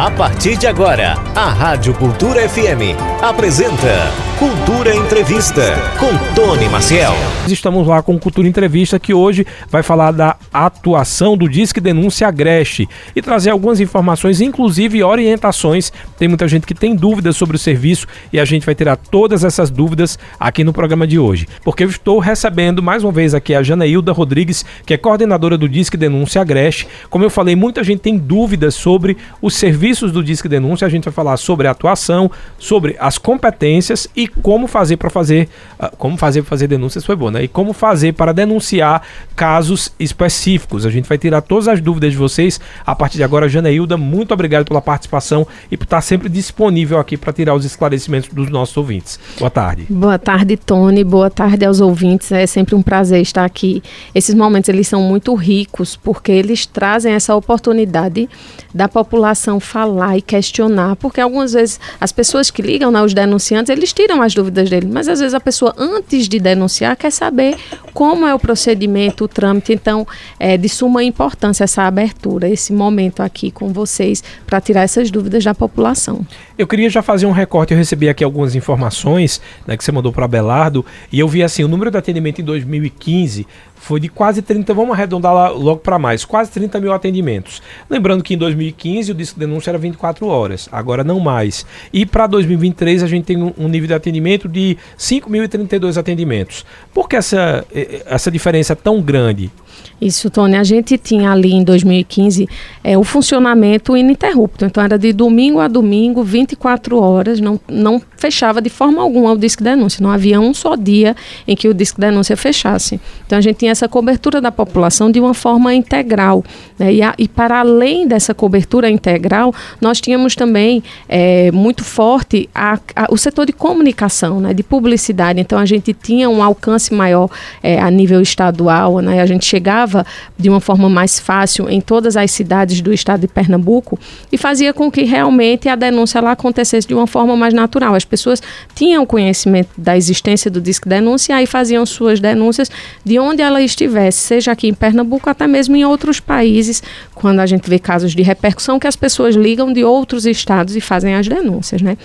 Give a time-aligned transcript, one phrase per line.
[0.00, 7.12] A partir de agora, a Rádio Cultura FM apresenta Cultura Entrevista com Tony Maciel.
[7.46, 12.88] Estamos lá com Cultura Entrevista que hoje vai falar da atuação do Disque Denúncia Agreste
[13.14, 15.92] e trazer algumas informações, inclusive orientações.
[16.18, 19.44] Tem muita gente que tem dúvidas sobre o serviço e a gente vai tirar todas
[19.44, 21.46] essas dúvidas aqui no programa de hoje.
[21.62, 25.68] Porque eu estou recebendo mais uma vez aqui a Janaílda Rodrigues, que é coordenadora do
[25.68, 26.88] Disque Denúncia Agreste.
[27.10, 30.86] Como eu falei, muita gente tem dúvidas sobre os serviços do Disque Denúncia.
[30.86, 35.48] A gente vai falar sobre a atuação, sobre as competências e como fazer para fazer,
[35.78, 37.44] uh, como fazer fazer denúncias foi bom, né?
[37.44, 39.02] E como fazer para denunciar
[39.36, 40.86] casos específicos.
[40.86, 43.48] A gente vai tirar todas as dúvidas de vocês a partir de agora.
[43.48, 48.30] Janeilda, muito obrigado pela participação e por estar sempre disponível aqui para tirar os esclarecimentos
[48.30, 49.18] dos nossos ouvintes.
[49.38, 49.86] Boa tarde.
[49.88, 51.04] Boa tarde, Tony.
[51.04, 52.32] Boa tarde aos ouvintes.
[52.32, 53.82] É sempre um prazer estar aqui.
[54.14, 58.28] Esses momentos eles são muito ricos porque eles trazem essa oportunidade
[58.74, 63.70] da população falar e questionar, porque algumas vezes as pessoas que ligam, né, os denunciantes,
[63.70, 67.56] eles tiram as dúvidas dele, mas às vezes a pessoa antes de denunciar quer saber
[67.92, 70.06] como é o procedimento, o trâmite, então
[70.38, 75.44] é de suma importância essa abertura, esse momento aqui com vocês para tirar essas dúvidas
[75.44, 76.26] da população.
[76.60, 80.12] Eu queria já fazer um recorte, eu recebi aqui algumas informações né, que você mandou
[80.12, 84.42] para Abelardo e eu vi assim, o número de atendimento em 2015 foi de quase
[84.42, 87.62] 30, vamos arredondar lá logo para mais, quase 30 mil atendimentos.
[87.88, 91.64] Lembrando que em 2015 o disco de denúncia era 24 horas, agora não mais.
[91.90, 96.66] E para 2023 a gente tem um, um, nível de atendimento de 5.032 atendimentos.
[96.92, 99.50] Por que essa, eh, essa diferença é tão grande?
[100.00, 100.56] Isso, Tony.
[100.56, 102.48] A gente tinha ali em 2015
[102.82, 104.64] é, o funcionamento ininterrupto.
[104.64, 109.36] Então, era de domingo a domingo, 24 horas, não, não fechava de forma alguma o
[109.36, 110.02] disco denúncia.
[110.02, 111.14] Não havia um só dia
[111.46, 112.98] em que o disco denúncia fechasse.
[113.26, 116.42] Então, a gente tinha essa cobertura da população de uma forma integral.
[116.78, 116.94] Né?
[116.94, 122.78] E, a, e, para além dessa cobertura integral, nós tínhamos também é, muito forte a,
[122.96, 124.54] a, o setor de comunicação, né?
[124.54, 125.40] de publicidade.
[125.40, 127.28] Então, a gente tinha um alcance maior
[127.62, 129.20] é, a nível estadual, né?
[129.20, 130.04] a gente chegava chegava
[130.36, 133.98] de uma forma mais fácil em todas as cidades do estado de Pernambuco
[134.32, 137.94] e fazia com que realmente a denúncia lá acontecesse de uma forma mais natural.
[137.94, 138.42] As pessoas
[138.74, 142.70] tinham conhecimento da existência do Disque Denúncia e aí faziam suas denúncias
[143.04, 146.82] de onde ela estivesse, seja aqui em Pernambuco, até mesmo em outros países,
[147.14, 150.80] quando a gente vê casos de repercussão que as pessoas ligam de outros estados e
[150.80, 151.96] fazem as denúncias, né?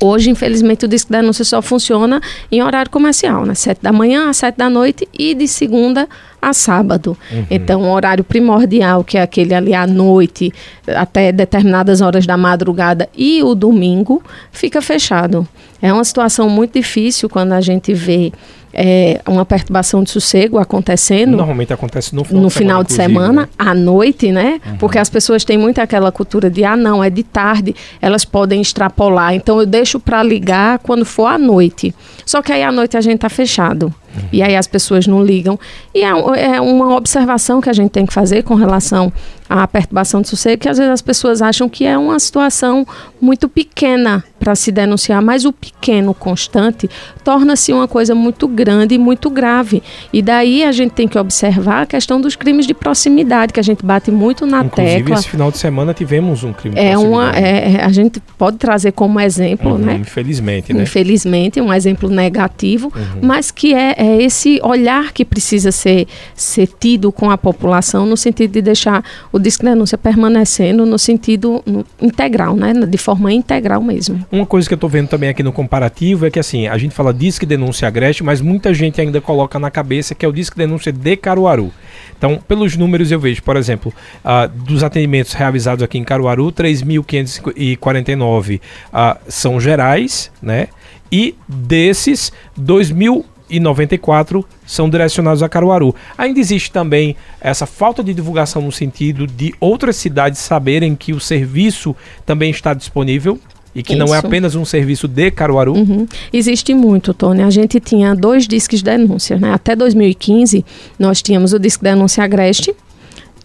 [0.00, 2.20] Hoje, infelizmente, o disco denúncia só funciona
[2.50, 3.54] em horário comercial, né?
[3.54, 6.08] Sete da manhã às sete da noite e de segunda
[6.40, 7.16] a sábado.
[7.32, 7.46] Uhum.
[7.50, 10.52] Então, o horário primordial, que é aquele ali à noite,
[10.86, 15.46] até determinadas horas da madrugada e o domingo, fica fechado.
[15.80, 18.32] É uma situação muito difícil quando a gente vê
[18.78, 21.34] é, uma perturbação de sossego acontecendo.
[21.34, 23.48] Normalmente acontece no final, no de, final semana, de semana, né?
[23.58, 24.60] à noite, né?
[24.66, 24.76] Uhum.
[24.76, 28.60] Porque as pessoas têm muito aquela cultura de, ah, não, é de tarde, elas podem
[28.60, 29.34] extrapolar.
[29.34, 31.94] Então eu deixo para ligar quando for à noite.
[32.26, 33.92] Só que aí à noite a gente tá fechado.
[34.32, 35.58] E aí as pessoas não ligam.
[35.94, 39.12] E é, é uma observação que a gente tem que fazer com relação
[39.48, 42.86] à perturbação de sossego, que às vezes as pessoas acham que é uma situação
[43.20, 46.88] muito pequena para se denunciar, mas o pequeno constante
[47.24, 49.82] torna-se uma coisa muito grande e muito grave.
[50.12, 53.62] E daí a gente tem que observar a questão dos crimes de proximidade, que a
[53.62, 55.14] gente bate muito na Inclusive, tecla.
[55.14, 58.92] esse final de semana tivemos um crime é de uma é, A gente pode trazer
[58.92, 59.94] como exemplo, uhum, né?
[60.00, 60.82] Infelizmente, né?
[60.82, 63.20] Infelizmente, um exemplo negativo, uhum.
[63.22, 68.16] mas que é, é esse olhar que precisa ser, ser tido com a população no
[68.16, 71.62] sentido de deixar o disco denúncia permanecendo no sentido
[72.00, 72.72] integral, né?
[72.72, 74.24] De forma integral mesmo.
[74.30, 76.94] Uma coisa que eu estou vendo também aqui no comparativo é que assim, a gente
[76.94, 80.56] fala disque denúncia agreste, mas muita gente ainda coloca na cabeça que é o disque
[80.56, 81.72] denúncia de Caruaru.
[82.16, 83.92] Então, pelos números eu vejo, por exemplo,
[84.24, 88.60] uh, dos atendimentos realizados aqui em Caruaru, 3.549 uh,
[88.92, 90.68] ah, são gerais, né?
[91.10, 95.94] E desses, 2.000 e 94 são direcionados a Caruaru.
[96.16, 101.20] Ainda existe também essa falta de divulgação no sentido de outras cidades saberem que o
[101.20, 101.94] serviço
[102.24, 103.38] também está disponível
[103.74, 103.98] e que Isso.
[104.04, 105.74] não é apenas um serviço de Caruaru?
[105.74, 106.06] Uhum.
[106.32, 107.42] Existe muito, Tony.
[107.42, 109.38] A gente tinha dois disques de denúncia.
[109.38, 109.52] Né?
[109.52, 110.64] Até 2015,
[110.98, 112.74] nós tínhamos o disque de denúncia Agreste,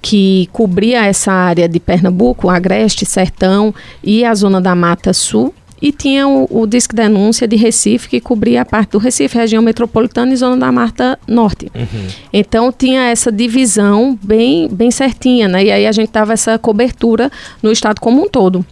[0.02, 5.92] que cobria essa área de Pernambuco, Agreste, Sertão e a zona da Mata Sul e
[5.92, 10.32] tinha o, o Disque Denúncia de Recife, que cobria a parte do Recife, região metropolitana
[10.32, 11.72] e zona da Marta Norte.
[11.74, 12.08] Uhum.
[12.32, 15.66] Então tinha essa divisão bem, bem certinha, né?
[15.66, 17.32] E aí a gente tava essa cobertura
[17.64, 18.66] no estado como um todo.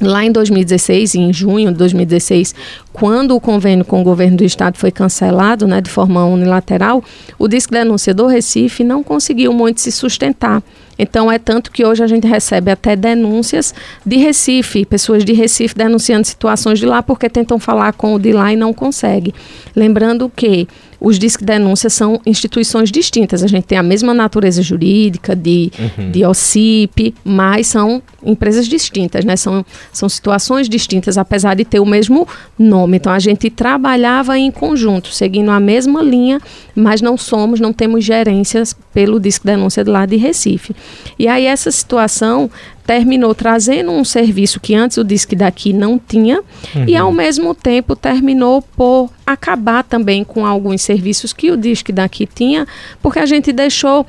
[0.00, 2.54] Lá em 2016, em junho de 2016,
[2.92, 7.04] quando o convênio com o governo do estado foi cancelado, né, de forma unilateral,
[7.38, 10.60] o Disque Denúncia do Recife não conseguiu muito se sustentar
[10.98, 13.74] Então é tanto que hoje a gente recebe até denúncias
[14.04, 18.32] de Recife, pessoas de Recife denunciando situações de lá porque tentam falar com o de
[18.32, 19.34] lá e não consegue.
[19.74, 20.68] Lembrando que
[21.04, 23.42] os disque denúncias são instituições distintas.
[23.42, 26.12] A gente tem a mesma natureza jurídica de, uhum.
[26.12, 29.34] de OCIP, mas são empresas distintas, né?
[29.34, 32.98] São, são situações distintas, apesar de ter o mesmo nome.
[32.98, 36.40] Então a gente trabalhava em conjunto, seguindo a mesma linha,
[36.72, 40.72] mas não somos, não temos gerências pelo disque denúncia de lá de Recife.
[41.18, 42.50] E aí essa situação
[42.86, 46.40] terminou trazendo um serviço que antes o Disque daqui não tinha
[46.74, 46.84] uhum.
[46.86, 52.26] e ao mesmo tempo terminou por acabar também com alguns serviços que o Disque daqui
[52.26, 52.66] tinha,
[53.00, 54.06] porque a gente deixou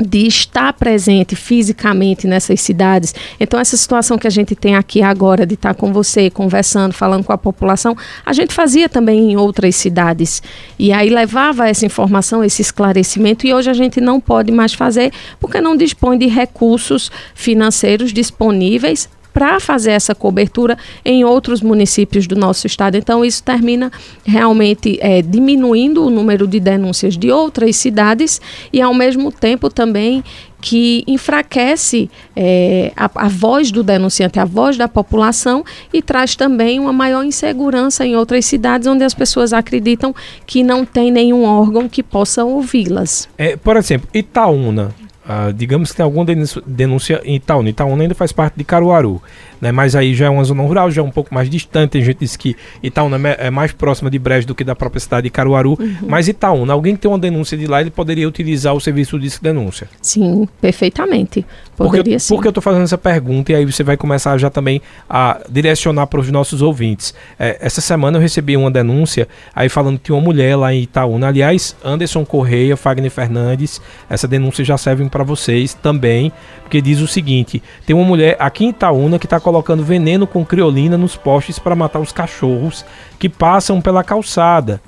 [0.00, 3.14] de estar presente fisicamente nessas cidades.
[3.38, 7.24] Então, essa situação que a gente tem aqui agora, de estar com você, conversando, falando
[7.24, 10.42] com a população, a gente fazia também em outras cidades.
[10.78, 15.12] E aí levava essa informação, esse esclarecimento, e hoje a gente não pode mais fazer
[15.38, 22.36] porque não dispõe de recursos financeiros disponíveis para fazer essa cobertura em outros municípios do
[22.36, 22.96] nosso estado.
[22.96, 23.90] Então, isso termina
[24.24, 28.40] realmente é, diminuindo o número de denúncias de outras cidades
[28.72, 30.22] e, ao mesmo tempo, também
[30.60, 36.80] que enfraquece é, a, a, voz do denunciante, a voz da população e traz também
[36.80, 40.14] uma maior insegurança em outras cidades onde as pessoas acreditam
[40.46, 43.28] que não tem nenhum órgão que possa ouvi-las.
[43.36, 46.26] É, por exemplo, Itaúna, Uh, digamos que tem alguma
[46.66, 47.70] denúncia em Itaúna.
[47.70, 49.22] Itaúna ainda faz parte de Caruaru
[49.60, 49.72] né?
[49.72, 51.90] Mas aí já é uma zona rural, já é um pouco mais distante.
[51.90, 55.00] Tem gente que diz que Itaúna é mais próxima de Brejo do que da própria
[55.00, 55.76] cidade de Caruaru.
[55.78, 55.96] Uhum.
[56.08, 59.30] Mas Itaúna, alguém que tem uma denúncia de lá, ele poderia utilizar o serviço de
[59.40, 59.88] denúncia?
[60.00, 61.44] Sim, perfeitamente.
[61.76, 62.34] Poderia porque, sim.
[62.34, 66.06] Porque eu estou fazendo essa pergunta e aí você vai começar já também a direcionar
[66.06, 67.14] para os nossos ouvintes.
[67.38, 71.28] É, essa semana eu recebi uma denúncia aí falando que uma mulher lá em Itaúna,
[71.28, 77.06] aliás, Anderson Correia, Fagner Fernandes, essa denúncia já serve para vocês também, porque diz o
[77.06, 81.58] seguinte: tem uma mulher aqui em Itaúna que está colocando veneno com criolina nos postes
[81.58, 82.82] para matar os cachorros
[83.18, 84.80] que passam pela calçada,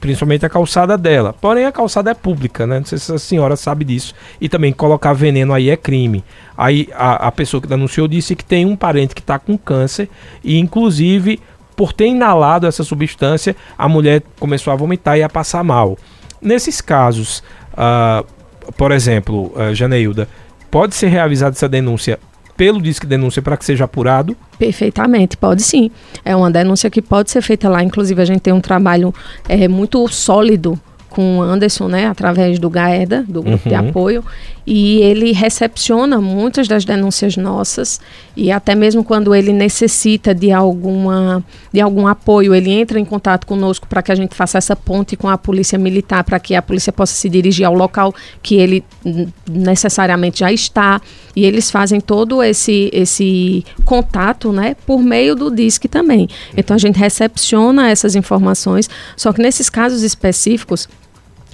[0.00, 1.34] principalmente a calçada dela.
[1.38, 2.78] Porém, a calçada é pública, né?
[2.78, 4.14] Não sei se a senhora sabe disso.
[4.40, 6.24] E também colocar veneno aí é crime.
[6.56, 10.08] Aí a, a pessoa que denunciou disse que tem um parente que está com câncer
[10.42, 11.38] e, inclusive,
[11.76, 15.98] por ter inalado essa substância, a mulher começou a vomitar e a passar mal.
[16.40, 17.42] Nesses casos,
[17.74, 18.26] uh,
[18.72, 20.26] por exemplo, uh, Janeilda,
[20.70, 22.18] pode ser realizada essa denúncia
[22.58, 24.36] pelo Disque Denúncia para que seja apurado?
[24.58, 25.92] Perfeitamente, pode sim.
[26.24, 27.84] É uma denúncia que pode ser feita lá.
[27.84, 29.14] Inclusive, a gente tem um trabalho
[29.48, 30.78] é, muito sólido
[31.08, 33.68] com o Anderson, né, através do GAEDA, do grupo uhum.
[33.68, 34.24] de apoio,
[34.70, 37.98] e ele recepciona muitas das denúncias nossas.
[38.36, 41.42] E até mesmo quando ele necessita de alguma
[41.72, 45.16] de algum apoio, ele entra em contato conosco para que a gente faça essa ponte
[45.16, 48.84] com a polícia militar para que a polícia possa se dirigir ao local que ele
[49.48, 51.00] necessariamente já está.
[51.34, 56.28] E eles fazem todo esse esse contato, né, por meio do DISC também.
[56.54, 60.86] Então a gente recepciona essas informações, só que nesses casos específicos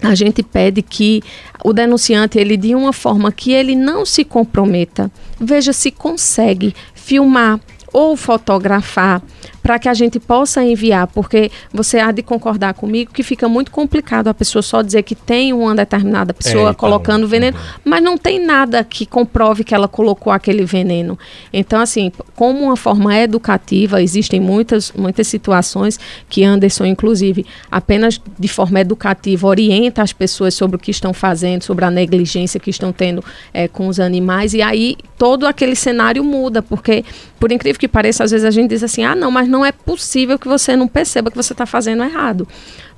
[0.04, 1.22] a gente pede que
[1.64, 5.10] o denunciante ele de uma forma que ele não se comprometa,
[5.40, 7.58] veja se consegue filmar
[7.92, 9.22] ou fotografar
[9.64, 13.70] para que a gente possa enviar, porque você há de concordar comigo que fica muito
[13.70, 18.02] complicado a pessoa só dizer que tem uma determinada pessoa é, então, colocando veneno, mas
[18.02, 21.18] não tem nada que comprove que ela colocou aquele veneno.
[21.50, 25.98] Então, assim, como uma forma educativa, existem muitas, muitas situações
[26.28, 31.62] que Anderson, inclusive, apenas de forma educativa, orienta as pessoas sobre o que estão fazendo,
[31.62, 33.24] sobre a negligência que estão tendo
[33.54, 37.02] é, com os animais, e aí todo aquele cenário muda, porque,
[37.40, 39.70] por incrível que pareça, às vezes a gente diz assim, ah, não, mas não é
[39.70, 42.46] possível que você não perceba que você está fazendo errado.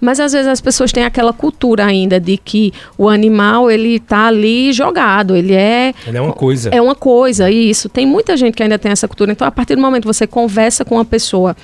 [0.00, 4.26] Mas às vezes as pessoas têm aquela cultura ainda de que o animal ele está
[4.26, 6.70] ali jogado, ele é ele é uma coisa.
[6.70, 7.88] É uma coisa, isso.
[7.90, 9.32] Tem muita gente que ainda tem essa cultura.
[9.32, 11.54] Então a partir do momento que você conversa com uma pessoa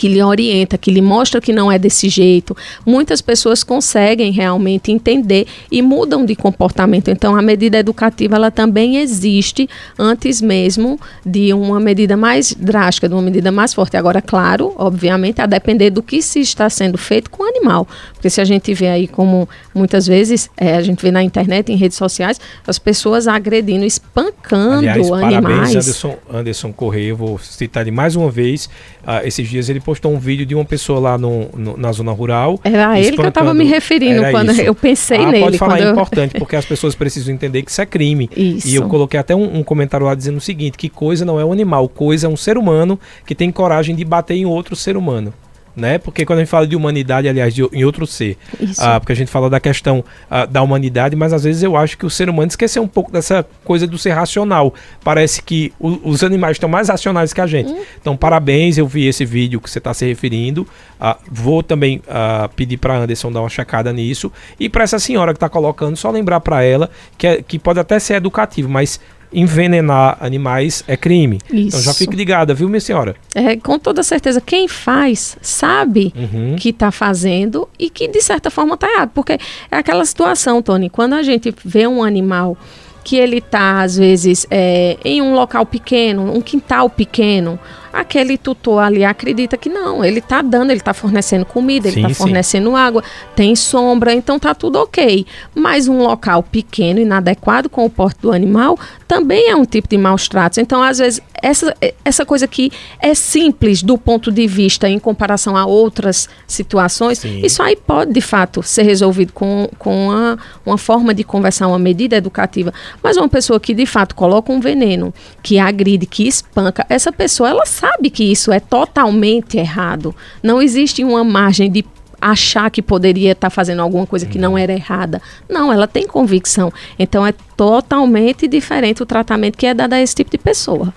[0.00, 4.90] que lhe orienta, que lhe mostra que não é desse jeito, muitas pessoas conseguem realmente
[4.90, 7.08] entender e mudam de comportamento.
[7.08, 13.14] Então, a medida educativa ela também existe antes mesmo de uma medida mais drástica, de
[13.14, 13.94] uma medida mais forte.
[13.94, 17.86] Agora, claro, obviamente, a depender do que se está sendo feito com o animal.
[18.20, 21.72] Porque se a gente vê aí como muitas vezes é, a gente vê na internet,
[21.72, 25.42] em redes sociais, as pessoas agredindo, espancando Aliás, animais.
[25.42, 28.66] Parabéns, Anderson, Anderson Correia, vou citar ele mais uma vez.
[29.00, 32.12] Uh, esses dias ele postou um vídeo de uma pessoa lá no, no na zona
[32.12, 32.60] rural.
[32.62, 34.60] Era ele que eu estava me referindo quando isso.
[34.60, 35.44] eu pensei ah, nele.
[35.44, 35.92] Pode falar, é eu...
[35.92, 38.28] importante, porque as pessoas precisam entender que isso é crime.
[38.36, 38.68] Isso.
[38.68, 41.44] E eu coloquei até um, um, comentário lá dizendo o seguinte: que coisa não é
[41.44, 44.96] um animal, coisa é um ser humano que tem coragem de bater em outro ser
[44.96, 45.32] humano.
[45.74, 45.98] Né?
[45.98, 48.36] Porque quando a gente fala de humanidade, aliás, de, em outro ser,
[48.78, 51.96] ah, porque a gente fala da questão ah, da humanidade, mas às vezes eu acho
[51.96, 54.74] que o ser humano esqueceu um pouco dessa coisa do ser racional.
[55.02, 57.72] Parece que o, os animais estão mais racionais que a gente.
[57.72, 57.82] Hum.
[58.00, 60.66] Então, parabéns, eu vi esse vídeo que você está se referindo.
[61.00, 64.32] Ah, vou também ah, pedir para Anderson dar uma checada nisso.
[64.58, 67.78] E para essa senhora que está colocando, só lembrar para ela que, é, que pode
[67.78, 69.00] até ser educativo, mas
[69.32, 71.38] envenenar animais é crime.
[71.50, 71.68] Isso.
[71.68, 73.14] Então já fique ligada, viu, minha senhora?
[73.34, 76.56] É, com toda certeza, quem faz sabe uhum.
[76.56, 79.10] que está fazendo e que de certa forma está errado.
[79.14, 79.32] Porque
[79.70, 82.56] é aquela situação, Tony, quando a gente vê um animal
[83.02, 87.58] que ele está, às vezes, é, em um local pequeno, um quintal pequeno,
[87.92, 92.14] aquele tutor ali acredita que não, ele está dando, ele está fornecendo comida, ele está
[92.14, 93.02] fornecendo água,
[93.34, 95.26] tem sombra, então tá tudo ok.
[95.54, 99.98] Mas um local pequeno, inadequado com o porte do animal, também é um tipo de
[99.98, 100.58] maus tratos.
[100.58, 102.70] Então, às vezes, essa, essa coisa que
[103.00, 107.40] é simples do ponto de vista em comparação a outras situações, Sim.
[107.44, 111.78] isso aí pode, de fato, ser resolvido com, com uma, uma forma de conversar, uma
[111.78, 112.72] medida educativa.
[113.02, 117.48] Mas uma pessoa que, de fato, coloca um veneno, que agride, que espanca, essa pessoa,
[117.48, 120.14] ela sabe que isso é totalmente errado.
[120.42, 121.82] Não existe uma margem de
[122.20, 125.22] achar que poderia estar tá fazendo alguma coisa que não era errada.
[125.48, 126.70] Não, ela tem convicção.
[126.98, 130.92] Então é totalmente diferente o tratamento que é dado a esse tipo de pessoa.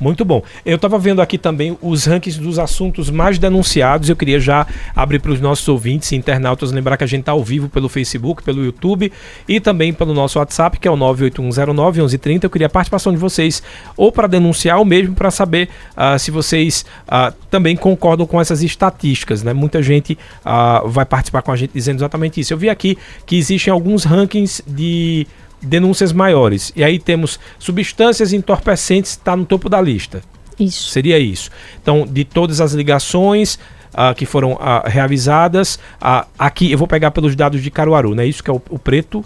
[0.00, 0.42] Muito bom.
[0.66, 4.08] Eu estava vendo aqui também os rankings dos assuntos mais denunciados.
[4.08, 7.32] Eu queria já abrir para os nossos ouvintes e internautas lembrar que a gente está
[7.32, 9.12] ao vivo pelo Facebook, pelo YouTube
[9.48, 12.44] e também pelo nosso WhatsApp, que é o 981091130.
[12.44, 13.62] Eu queria a participação de vocês
[13.96, 18.62] ou para denunciar ou mesmo para saber uh, se vocês uh, também concordam com essas
[18.62, 19.42] estatísticas.
[19.42, 19.52] Né?
[19.52, 22.52] Muita gente uh, vai participar com a gente dizendo exatamente isso.
[22.52, 25.26] Eu vi aqui que existem alguns rankings de
[25.64, 26.72] denúncias maiores.
[26.76, 30.22] E aí temos substâncias entorpecentes, está no topo da lista.
[30.58, 30.90] Isso.
[30.90, 31.50] Seria isso.
[31.82, 33.58] Então, de todas as ligações
[33.92, 38.26] uh, que foram uh, reavisadas, uh, aqui eu vou pegar pelos dados de Caruaru, né?
[38.26, 39.24] Isso que é o, o preto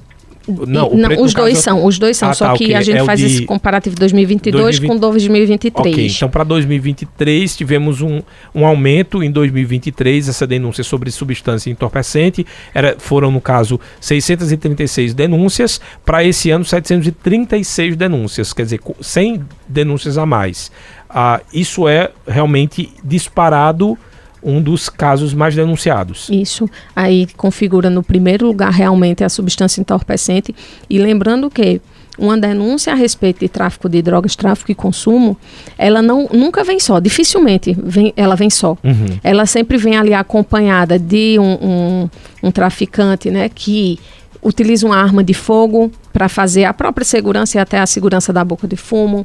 [0.49, 2.75] não, não os dois são, os dois são, ah, só tá, que okay.
[2.75, 3.27] a gente é faz de...
[3.27, 4.89] esse comparativo 2022 2020...
[4.89, 5.95] com 2023.
[5.95, 8.21] Ok, então para 2023 tivemos um,
[8.55, 15.81] um aumento em 2023, essa denúncia sobre substância entorpecente, era, foram no caso 636 denúncias,
[16.05, 20.71] para esse ano 736 denúncias, quer dizer, 100 denúncias a mais.
[21.09, 23.99] Ah, isso é realmente disparado
[24.43, 26.29] um dos casos mais denunciados.
[26.31, 26.69] Isso.
[26.95, 30.55] Aí configura no primeiro lugar realmente a substância entorpecente.
[30.89, 31.81] E lembrando que
[32.19, 35.37] uma denúncia a respeito de tráfico de drogas, tráfico e consumo,
[35.79, 38.77] ela não nunca vem só, dificilmente vem, ela vem só.
[38.83, 39.19] Uhum.
[39.23, 42.11] Ela sempre vem ali acompanhada de um, um,
[42.43, 43.99] um traficante, né, que
[44.43, 48.45] utiliza uma arma de fogo para fazer a própria segurança e até a segurança da
[48.45, 49.25] boca de fumo,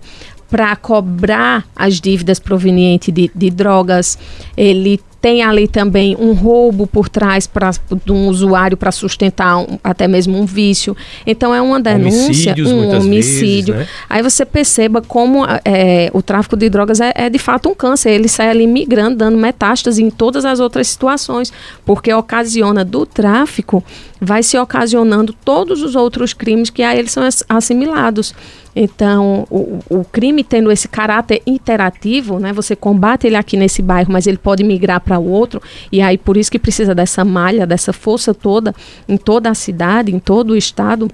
[0.53, 4.19] para cobrar as dívidas provenientes de, de drogas.
[4.55, 7.71] Ele tem ali também um roubo por trás pra,
[8.05, 10.97] de um usuário para sustentar um, até mesmo um vício.
[11.25, 13.73] Então é uma denúncia, um homicídio.
[13.73, 13.95] Vezes, né?
[14.09, 18.09] Aí você perceba como é, o tráfico de drogas é, é, de fato um câncer.
[18.09, 21.53] Ele sai ali migrando, dando metástase em todas as outras situações,
[21.85, 23.81] porque ocasiona do tráfico,
[24.19, 28.35] vai se ocasionando todos os outros crimes que a eles são assimilados.
[28.75, 34.11] Então, o, o, crime tendo esse caráter interativo, né, você combate ele aqui nesse bairro,
[34.11, 37.65] mas ele pode migrar para o outro, e aí por isso que precisa dessa malha,
[37.65, 38.73] dessa força toda
[39.07, 41.09] em toda a cidade, em todo o estado,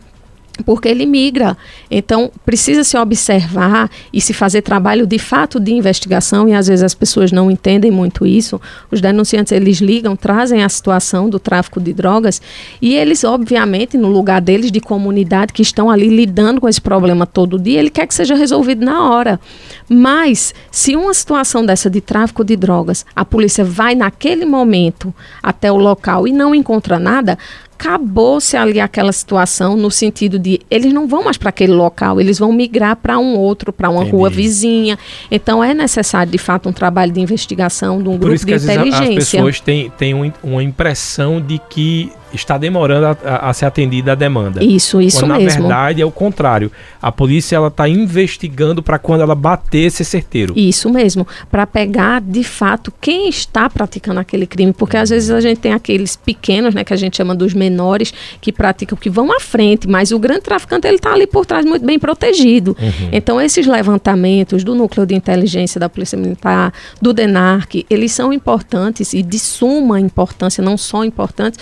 [0.64, 1.58] porque ele migra.
[1.90, 6.84] Então, precisa se observar e se fazer trabalho de fato de investigação, e às vezes
[6.84, 8.60] as pessoas não entendem muito isso.
[8.92, 12.42] Os denunciantes, eles ligam, trazem a situação do tráfico de drogas,
[12.82, 17.26] e eles, obviamente, no lugar deles, de comunidade, que estão ali lidando com esse problema
[17.26, 19.40] todo dia, ele quer que seja resolvido na hora.
[19.88, 25.72] Mas, se uma situação dessa de tráfico de drogas, a polícia vai naquele momento até
[25.72, 27.38] o local e não encontra nada,
[27.80, 32.38] acabou-se ali aquela situação no sentido de eles não vão mais para aquele local, eles
[32.38, 34.12] vão migrar para um outro, para uma Entendi.
[34.18, 35.00] rua vizinha.
[35.32, 39.18] Então é necessário, de fato, um trabalho de investigação de um Por grupo de inteligência.
[39.18, 44.12] As pessoas têm, têm uma impressão de que está demorando a, a, a, ser atendida
[44.12, 44.64] a demanda.
[44.64, 45.68] Isso, isso quando, mesmo.
[45.68, 46.72] Na verdade, é o contrário.
[47.02, 50.54] A polícia ela está investigando para quando ela bater ser certeiro.
[50.56, 55.42] Isso mesmo, para pegar de fato quem está praticando aquele crime, porque às vezes a
[55.42, 59.32] gente tem aqueles pequenos, né, que a gente chama dos menores, que praticam, que vão
[59.32, 62.76] à frente, mas o grande traficante ele está ali por trás muito bem protegido.
[62.80, 63.10] Uhum.
[63.12, 69.14] Então esses levantamentos do núcleo de inteligência da polícia militar, do DENARC, eles são importantes
[69.14, 71.60] e de suma importância, não só importantes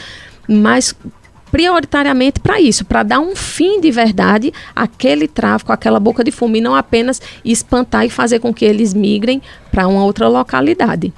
[0.47, 0.95] mas
[1.51, 6.55] prioritariamente para isso, para dar um fim de verdade àquele tráfico, àquela boca de fumo,
[6.55, 11.13] e não apenas espantar e fazer com que eles migrem para uma outra localidade.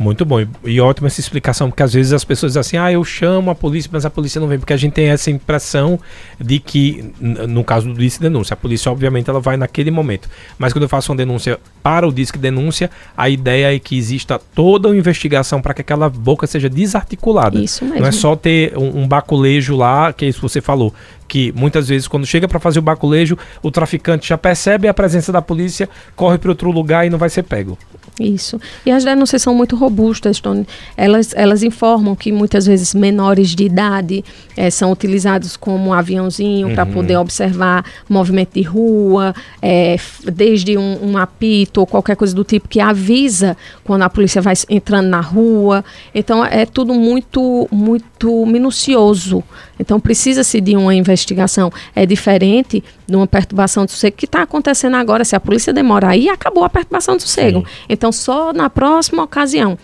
[0.00, 0.38] Muito bom.
[0.64, 3.54] E ótima essa explicação, porque às vezes as pessoas dizem assim, ah, eu chamo a
[3.54, 6.00] polícia, mas a polícia não vem, porque a gente tem essa impressão
[6.40, 10.26] de que, no caso do disque denúncia, a polícia obviamente ela vai naquele momento.
[10.58, 14.40] Mas quando eu faço uma denúncia para o disque denúncia, a ideia é que exista
[14.54, 17.60] toda uma investigação para que aquela boca seja desarticulada.
[17.60, 18.00] Isso mesmo.
[18.00, 20.94] Não é só ter um, um baculejo lá, que é isso que você falou,
[21.30, 25.30] que muitas vezes quando chega para fazer o baculejo, o traficante já percebe a presença
[25.30, 27.78] da polícia, corre para outro lugar e não vai ser pego.
[28.18, 28.60] Isso.
[28.84, 30.66] E as denúncias são muito robustas, Tony.
[30.96, 34.24] Elas, elas informam que muitas vezes menores de idade
[34.56, 36.74] é, são utilizados como um aviãozinho uhum.
[36.74, 42.44] para poder observar movimento de rua, é, desde um, um, apito ou qualquer coisa do
[42.44, 45.84] tipo que avisa quando a polícia vai entrando na rua.
[46.14, 49.42] Então é tudo muito, muito minucioso.
[49.78, 51.19] Então precisa-se de uma investigação.
[51.94, 55.24] É diferente de uma perturbação do sossego que está acontecendo agora.
[55.24, 57.60] Se a polícia demorar aí, acabou a perturbação do sossego.
[57.60, 57.66] Sim.
[57.88, 59.78] Então só na próxima ocasião.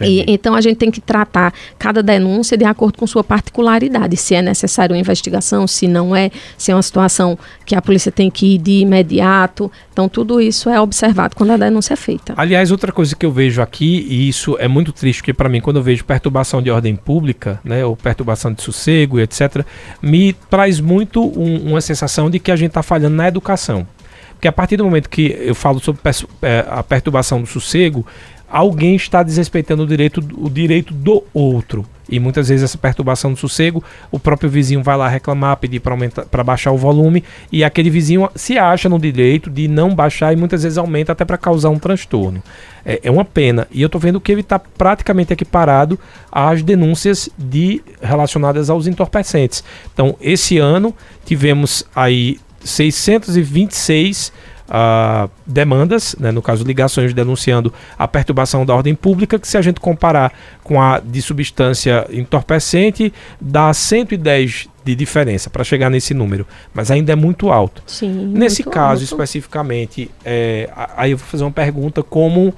[0.00, 4.34] E, então a gente tem que tratar cada denúncia de acordo com sua particularidade, se
[4.34, 8.30] é necessário uma investigação, se não é, se é uma situação que a polícia tem
[8.30, 9.70] que ir de imediato.
[9.92, 12.34] Então tudo isso é observado quando a denúncia é feita.
[12.36, 15.60] Aliás, outra coisa que eu vejo aqui, e isso é muito triste, porque para mim
[15.60, 19.64] quando eu vejo perturbação de ordem pública, né, ou perturbação de sossego etc,
[20.02, 23.86] me traz muito um, uma sensação de que a gente está falhando na educação.
[24.32, 26.00] Porque a partir do momento que eu falo sobre
[26.40, 28.06] é, a perturbação do sossego,
[28.50, 31.86] alguém está desrespeitando o direito, o direito do outro.
[32.10, 36.42] E muitas vezes essa perturbação do sossego, o próprio vizinho vai lá reclamar, pedir para
[36.42, 40.64] baixar o volume, e aquele vizinho se acha no direito de não baixar e muitas
[40.64, 42.42] vezes aumenta até para causar um transtorno.
[42.84, 43.68] É, é, uma pena.
[43.70, 45.98] E eu estou vendo que ele está praticamente equiparado
[46.32, 49.62] às denúncias de relacionadas aos entorpecentes.
[49.94, 50.92] Então, esse ano
[51.24, 54.32] tivemos aí 626
[54.70, 59.62] uh, demandas, né, no caso ligações denunciando a perturbação da ordem pública, que se a
[59.62, 66.46] gente comparar com a de substância entorpecente, dá 110 de diferença para chegar nesse número,
[66.72, 67.82] mas ainda é muito alto.
[67.86, 69.12] Sim, Nesse muito caso alto.
[69.12, 72.54] especificamente, é, aí eu vou fazer uma pergunta como uh,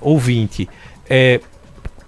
[0.00, 0.68] ouvinte.
[1.08, 1.40] É,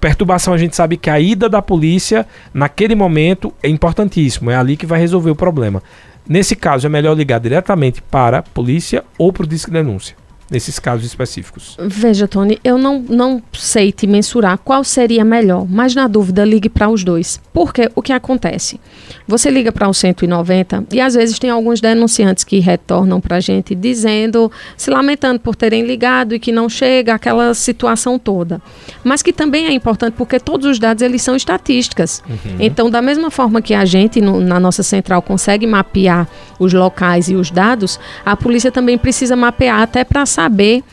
[0.01, 4.77] perturbação a gente sabe que a ida da polícia naquele momento é importantíssimo, é ali
[4.77, 5.83] que vai resolver o problema.
[6.31, 10.15] Nesse caso, é melhor ligar diretamente para a polícia ou para o disque denúncia
[10.51, 11.77] nesses casos específicos?
[11.79, 16.69] Veja, Tony, eu não, não sei te mensurar qual seria melhor, mas na dúvida, ligue
[16.69, 17.41] para os dois.
[17.53, 18.81] Porque o que acontece?
[19.29, 23.41] Você liga para o 190 e às vezes tem alguns denunciantes que retornam para a
[23.41, 28.61] gente dizendo, se lamentando por terem ligado e que não chega aquela situação toda.
[29.05, 32.23] Mas que também é importante porque todos os dados eles são estatísticas.
[32.29, 32.57] Uhum.
[32.59, 36.29] Então, da mesma forma que a gente no, na nossa central consegue mapear
[36.61, 40.85] os locais e os dados, a polícia também precisa mapear até para saber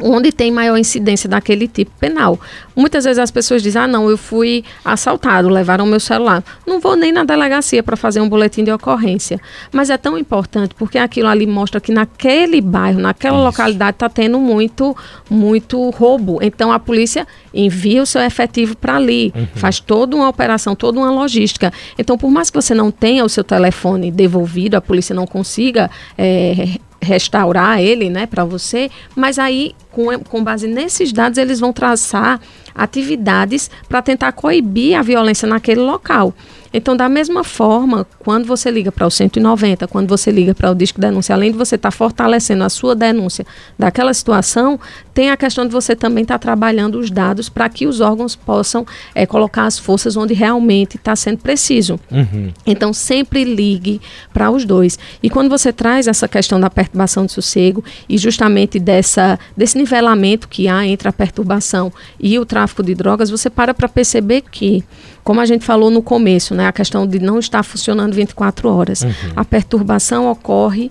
[0.00, 2.38] onde tem maior incidência daquele tipo penal.
[2.74, 6.42] Muitas vezes as pessoas dizem: "Ah, não, eu fui assaltado, levaram meu celular.
[6.66, 9.40] Não vou nem na delegacia para fazer um boletim de ocorrência".
[9.72, 13.46] Mas é tão importante porque aquilo ali mostra que naquele bairro, naquela Isso.
[13.46, 14.96] localidade está tendo muito
[15.30, 16.38] muito roubo.
[16.42, 19.46] Então a polícia envia o seu efetivo para ali, uhum.
[19.54, 21.72] faz toda uma operação, toda uma logística.
[21.98, 25.90] Então, por mais que você não tenha o seu telefone devolvido, a polícia não consiga
[26.18, 31.72] é, restaurar ele, né, para você, mas aí com, com base nesses dados eles vão
[31.72, 32.40] traçar
[32.74, 36.34] atividades para tentar coibir a violência naquele local.
[36.76, 40.74] Então, da mesma forma, quando você liga para o 190, quando você liga para o
[40.74, 43.46] disco denúncia, além de você estar tá fortalecendo a sua denúncia
[43.78, 44.80] daquela situação,
[45.14, 48.34] tem a questão de você também estar tá trabalhando os dados para que os órgãos
[48.34, 48.84] possam
[49.14, 52.00] é, colocar as forças onde realmente está sendo preciso.
[52.10, 52.52] Uhum.
[52.66, 54.00] Então, sempre ligue
[54.32, 54.98] para os dois.
[55.22, 60.48] E quando você traz essa questão da perturbação de sossego e justamente dessa, desse nivelamento
[60.48, 64.82] que há entre a perturbação e o tráfico de drogas, você para para perceber que
[65.22, 69.02] como a gente falou no começo, né, a questão de não estar funcionando 24 horas.
[69.02, 69.10] Uhum.
[69.36, 70.90] A perturbação ocorre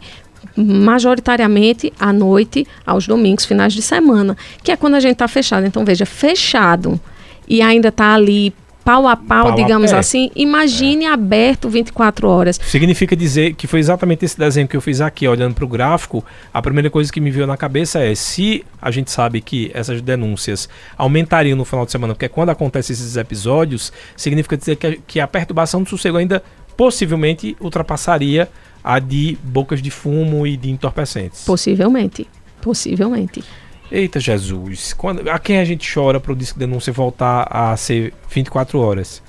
[0.55, 5.65] majoritariamente à noite, aos domingos, finais de semana, que é quando a gente está fechado.
[5.65, 6.99] Então, veja, fechado
[7.47, 8.53] e ainda está ali
[8.83, 11.09] pau a pau, pau digamos a assim, imagine é.
[11.09, 12.59] aberto 24 horas.
[12.63, 16.23] Significa dizer que foi exatamente esse desenho que eu fiz aqui, olhando para o gráfico.
[16.53, 20.01] A primeira coisa que me veio na cabeça é: se a gente sabe que essas
[20.01, 20.67] denúncias
[20.97, 24.97] aumentariam no final de semana, porque é quando acontecem esses episódios, significa dizer que a,
[25.07, 26.43] que a perturbação do sossego ainda
[26.75, 28.49] possivelmente ultrapassaria
[28.83, 31.45] a de bocas de fumo e de entorpecentes.
[31.45, 32.27] Possivelmente.
[32.61, 33.43] Possivelmente.
[33.95, 38.11] Eita Jesus, quando, a quem a gente chora para o disco denúncia voltar a ser
[38.27, 39.21] 24 horas?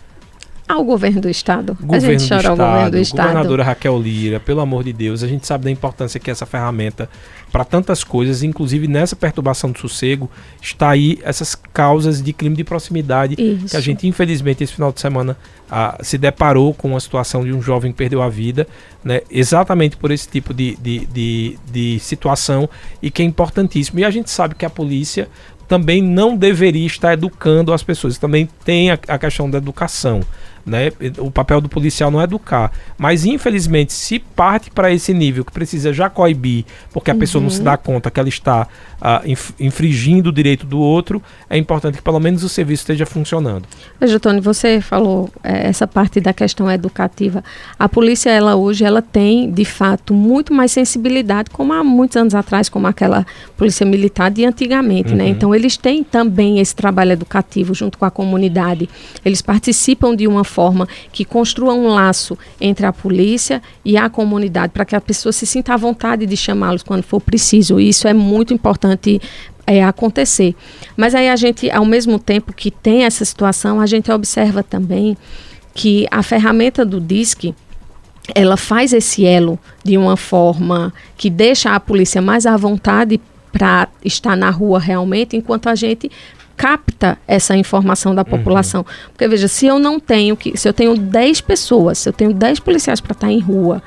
[0.67, 1.77] Ao governo do Estado.
[1.81, 3.27] Governo a gente chora ao governo do Estado.
[3.27, 7.09] Governadora Raquel Lira, pelo amor de Deus, a gente sabe da importância que essa ferramenta
[7.53, 10.29] para tantas coisas, inclusive nessa perturbação do sossego,
[10.61, 13.69] está aí essas causas de crime de proximidade Isso.
[13.69, 15.37] que a gente, infelizmente, esse final de semana
[15.71, 18.67] ah, se deparou com a situação de um jovem que perdeu a vida,
[19.05, 22.69] né, exatamente por esse tipo de, de, de, de situação
[23.01, 24.01] e que é importantíssimo.
[24.01, 25.29] E a gente sabe que a polícia
[25.69, 28.19] também não deveria estar educando as pessoas.
[28.19, 30.23] Também tem a, a questão da educação.
[30.67, 30.91] Né?
[31.19, 32.73] O papel do policial não é educar.
[32.97, 37.21] Mas, infelizmente, se parte para esse nível que precisa já coibir, porque a uhum.
[37.21, 37.65] pessoa não se uhum.
[37.65, 38.67] dá conta que ela está
[39.05, 43.67] uh, infringindo o direito do outro, é importante que pelo menos o serviço esteja funcionando.
[44.01, 47.45] Veja, Tony, você falou é, essa parte da questão educativa.
[47.79, 52.35] A polícia, ela hoje, ela tem, de fato, muito mais sensibilidade, como há muitos anos
[52.35, 55.25] atrás, como aquela polícia militar de antigamente, né?
[55.25, 55.29] uhum.
[55.31, 55.37] né?
[55.37, 58.89] Então, eles têm também esse trabalho educativo junto com a comunidade.
[59.25, 64.73] Eles participam de uma forma que construa um laço entre a polícia e a comunidade,
[64.73, 67.81] para que a pessoa se sinta à vontade de chamá-los quando for preciso.
[67.81, 69.21] E isso é muito importante
[69.67, 70.55] é, acontecer.
[70.97, 75.17] Mas aí a gente, ao mesmo tempo que tem essa situação, a gente observa também
[75.75, 77.55] que a ferramenta do DISC
[78.35, 83.21] ela faz esse elo de uma forma que deixa a polícia mais à vontade
[83.53, 86.11] para estar na rua realmente, enquanto a gente
[86.57, 88.29] capta essa informação da uhum.
[88.29, 88.81] população.
[88.81, 89.11] Uhum.
[89.13, 92.33] Porque veja, se eu não tenho que, se eu tenho 10 pessoas, se eu tenho
[92.33, 93.83] 10 policiais para estar tá em rua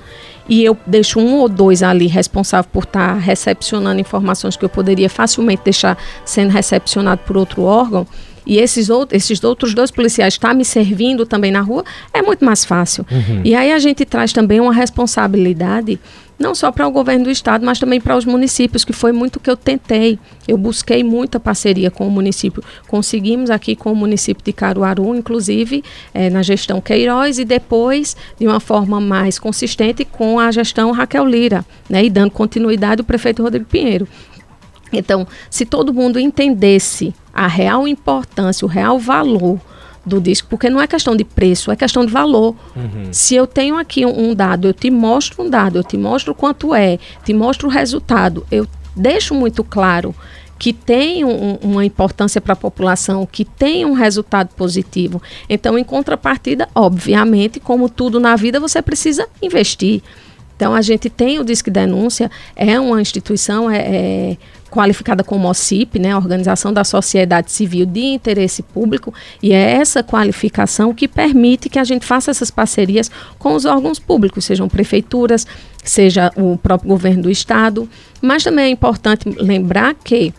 [0.49, 4.69] e eu deixo um ou dois ali responsável por estar tá recepcionando informações que eu
[4.69, 8.07] poderia facilmente deixar sendo recepcionado por outro órgão,
[8.47, 12.21] e esses, outros, esses outros dois policiais estão tá me servindo também na rua, é
[12.21, 13.05] muito mais fácil.
[13.11, 13.41] Uhum.
[13.43, 15.99] E aí a gente traz também uma responsabilidade
[16.39, 19.39] não só para o governo do estado, mas também para os municípios, que foi muito
[19.39, 20.19] que eu tentei.
[20.47, 22.63] Eu busquei muita parceria com o município.
[22.87, 28.47] Conseguimos aqui com o município de Caruaru, inclusive é, na gestão Queiroz, e depois, de
[28.47, 33.41] uma forma mais consistente, com a gestão Raquel Lira, né, e dando continuidade ao prefeito
[33.41, 34.07] Rodrigo Pinheiro.
[34.91, 39.59] Então, se todo mundo entendesse a real importância, o real valor
[40.07, 42.55] do disco, porque não é questão de preço, é questão de valor.
[42.75, 43.09] Uhum.
[43.11, 46.33] Se eu tenho aqui um, um, dado, eu te mostro um dado, eu te mostro
[46.33, 50.15] quanto é, te mostro o resultado, eu deixo muito claro
[50.57, 55.21] que tem um, uma importância para a população, que tem um resultado positivo.
[55.47, 60.01] Então, em contrapartida, obviamente, como tudo na vida, você precisa investir.
[60.55, 64.37] Então, a gente tem o Disque Denúncia, é uma instituição, é, é
[64.69, 70.93] qualificada como OCIP, né, Organização da Sociedade Civil de Interesse Público, e é essa qualificação
[70.93, 75.47] que permite que a gente faça essas parcerias com os órgãos públicos, sejam prefeituras,
[75.83, 77.89] seja o próprio governo do estado,
[78.21, 80.33] mas também é importante lembrar que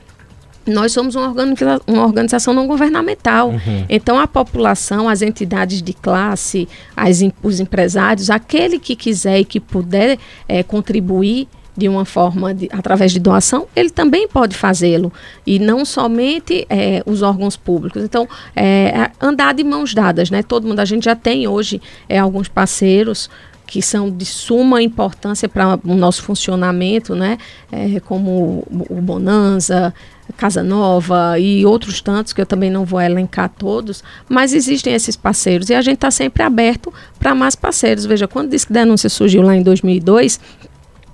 [0.68, 3.50] nós somos uma, organiza uma organização não governamental.
[3.50, 3.84] Uhum.
[3.88, 9.58] Então, a população, as entidades de classe, as, os empresários, aquele que quiser e que
[9.58, 15.12] puder é, contribuir de uma forma, de, através de doação, ele também pode fazê-lo.
[15.46, 18.02] E não somente é, os órgãos públicos.
[18.02, 20.42] Então, é, é, andar de mãos dadas, né?
[20.42, 23.30] Todo mundo, a gente já tem hoje é, alguns parceiros
[23.64, 27.38] que são de suma importância para o nosso funcionamento, né?
[27.70, 29.94] É, como o Bonanza,
[30.36, 35.16] Casa Nova e outros tantos que eu também não vou elencar todos, mas existem esses
[35.16, 38.04] parceiros e a gente está sempre aberto para mais parceiros.
[38.04, 40.40] Veja, quando disse que denúncia surgiu lá em 2002,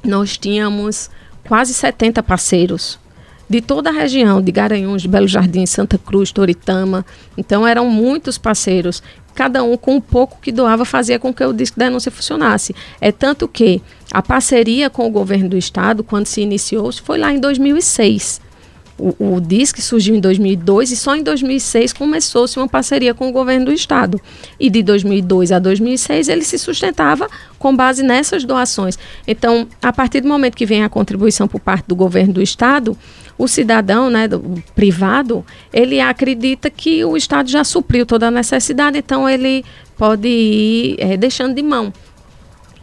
[0.05, 1.11] nós tínhamos
[1.47, 2.99] quase 70 parceiros
[3.49, 7.05] de toda a região, de Garanhuns, de Belo Jardim, Santa Cruz, Toritama.
[7.37, 9.03] Então eram muitos parceiros,
[9.35, 12.75] cada um com um pouco que doava fazia com que o disco denúncia funcionasse.
[13.01, 17.33] É tanto que a parceria com o governo do estado, quando se iniciou, foi lá
[17.33, 18.41] em 2006.
[18.97, 23.33] O, o DISC surgiu em 2002 e só em 2006 começou-se uma parceria com o
[23.33, 24.21] governo do estado.
[24.59, 27.29] E de 2002 a 2006 ele se sustentava
[27.59, 28.97] com base nessas doações.
[29.27, 32.97] Então, a partir do momento que vem a contribuição por parte do governo do estado,
[33.37, 38.97] o cidadão, né, do, privado, ele acredita que o estado já supriu toda a necessidade,
[38.99, 39.65] então ele
[39.99, 41.93] pode ir é, deixando de mão.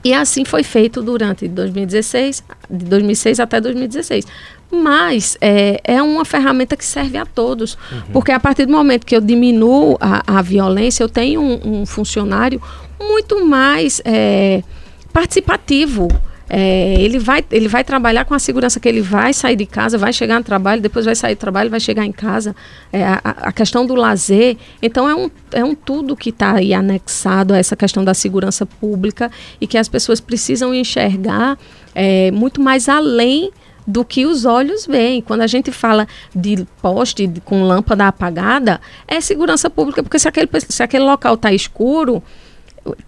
[0.04, 4.26] E assim foi feito durante 2016, de 2006 até 2016
[4.72, 7.78] mas é, é uma ferramenta que serve a todos.
[7.92, 8.02] Uhum.
[8.14, 11.86] Porque a partir do momento que eu diminuo a, a violência, eu tenho um, um
[11.86, 12.62] funcionário
[13.00, 14.64] muito mais é,
[15.12, 16.08] participativo.
[16.54, 19.98] É, ele, vai, ele vai trabalhar com a segurança que ele vai sair de casa,
[19.98, 22.54] vai chegar no trabalho, depois vai sair do trabalho, vai chegar em casa.
[22.92, 24.58] É, a, a, questão do lazer.
[24.82, 28.66] Então, é um, é um tudo que está aí anexado a essa questão da segurança
[28.66, 29.32] pública
[29.62, 31.58] e que as pessoas precisam enxergar
[31.96, 33.50] é, muito mais além
[33.86, 35.22] do que os olhos veem.
[35.22, 40.50] Quando a gente fala de poste com lâmpada apagada, é segurança pública, porque se aquele,
[40.68, 42.22] se aquele local está escuro,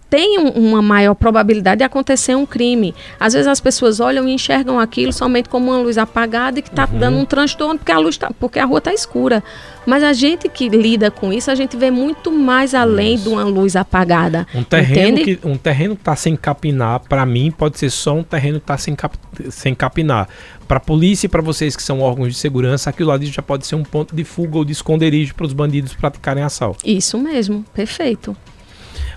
[0.08, 2.94] tem uma maior probabilidade de acontecer um crime.
[3.18, 6.68] Às vezes as pessoas olham e enxergam aquilo somente como uma luz apagada e que
[6.68, 6.98] está uhum.
[6.98, 9.42] dando um transtorno porque a luz tá, porque a rua está escura.
[9.84, 13.24] Mas a gente que lida com isso, a gente vê muito mais além isso.
[13.24, 14.46] de uma luz apagada.
[14.54, 15.36] Um terreno entende?
[15.36, 18.78] que um terreno está sem capinar, para mim pode ser só um terreno que está
[18.78, 19.18] sem, cap,
[19.50, 20.28] sem capinar.
[20.68, 23.66] Para a polícia e para vocês que são órgãos de segurança, aquilo ali já pode
[23.66, 26.78] ser um ponto de fuga ou de esconderijo para os bandidos praticarem assalto.
[26.88, 28.34] Isso mesmo, perfeito.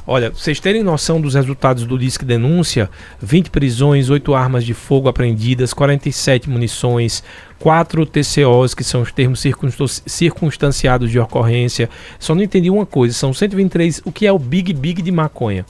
[0.09, 2.89] Olha, vocês terem noção dos resultados do Disque Denúncia:
[3.21, 7.21] 20 prisões, 8 armas de fogo apreendidas, 47 munições,
[7.59, 9.43] 4 TCOs, que são os termos
[10.05, 11.89] circunstanciados de ocorrência.
[12.17, 14.01] Só não entendi uma coisa: são 123.
[14.05, 15.65] O que é o Big Big de maconha?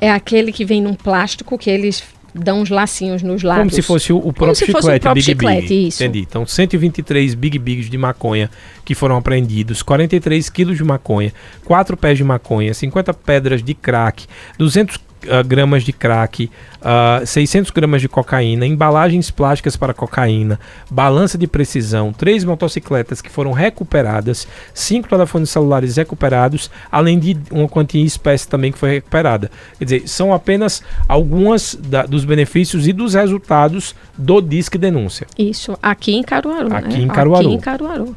[0.00, 2.02] É aquele que vem num plástico que eles
[2.34, 3.62] dão uns lacinhos nos lados.
[3.62, 5.88] Como se fosse o, o próprio chiclete, o próprio Big chiclete, Big.
[5.88, 6.02] Isso.
[6.02, 6.20] Entendi.
[6.20, 8.50] Então, 123 Big Bigs de maconha
[8.84, 11.32] que foram apreendidos, 43 quilos de maconha,
[11.64, 14.26] 4 pés de maconha, 50 pedras de crack,
[14.58, 16.50] 200 uh, gramas de crack, uh,
[16.82, 20.58] ah, 600 gramas de cocaína, embalagens plásticas para cocaína,
[20.90, 27.68] balança de precisão, três motocicletas que foram recuperadas, cinco telefones celulares recuperados, além de uma
[27.68, 29.50] quantia em espécie também que foi recuperada.
[29.78, 35.26] Quer dizer, são apenas algumas da, dos benefícios e dos resultados do Disque Denúncia.
[35.38, 36.74] Isso, aqui em Caruaru.
[36.74, 37.04] Aqui né?
[37.04, 37.46] em Caruaru.
[37.46, 38.16] Aqui em Caruaru.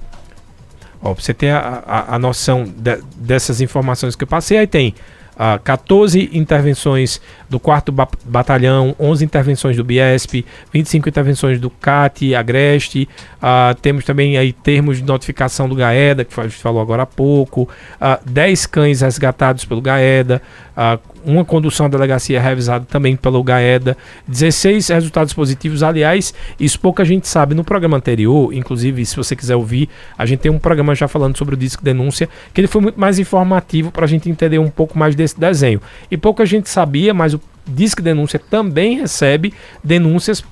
[1.01, 4.67] Ó, pra você ter a, a, a noção de, dessas informações que eu passei, aí
[4.67, 4.95] tem
[5.35, 7.93] uh, 14 intervenções do 4
[8.25, 14.97] Batalhão, 11 intervenções do Biesp, 25 intervenções do CAT, Agreste, uh, temos também aí termos
[14.97, 17.67] de notificação do GAEDA, que a gente falou agora há pouco, uh,
[18.01, 20.41] ah, 10 cães resgatados pelo GAEDA,
[20.75, 25.83] uh, uma condução à delegacia revisada também pelo GAEDA, 16 resultados positivos.
[25.83, 27.55] Aliás, isso pouca gente sabe.
[27.55, 31.37] No programa anterior, inclusive, se você quiser ouvir, a gente tem um programa já falando
[31.37, 34.69] sobre o disco denúncia, que ele foi muito mais informativo para a gente entender um
[34.69, 35.81] pouco mais desse desenho.
[36.09, 40.43] E pouca gente sabia, mas o Disque Denúncia também recebe denúncias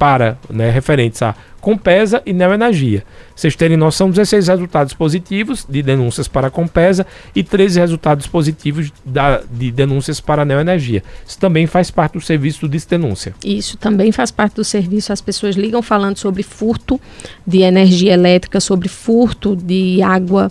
[0.00, 3.04] para, né, referentes a Compesa e Neoenergia.
[3.36, 8.90] Vocês terem noção, 16 resultados positivos de denúncias para a Compesa e 13 resultados positivos
[9.04, 11.04] da, de denúncias para a Neoenergia.
[11.28, 13.34] Isso também faz parte do serviço de denúncia.
[13.44, 15.12] Isso também faz parte do serviço.
[15.12, 16.98] As pessoas ligam falando sobre furto
[17.46, 20.50] de energia elétrica, sobre furto de água,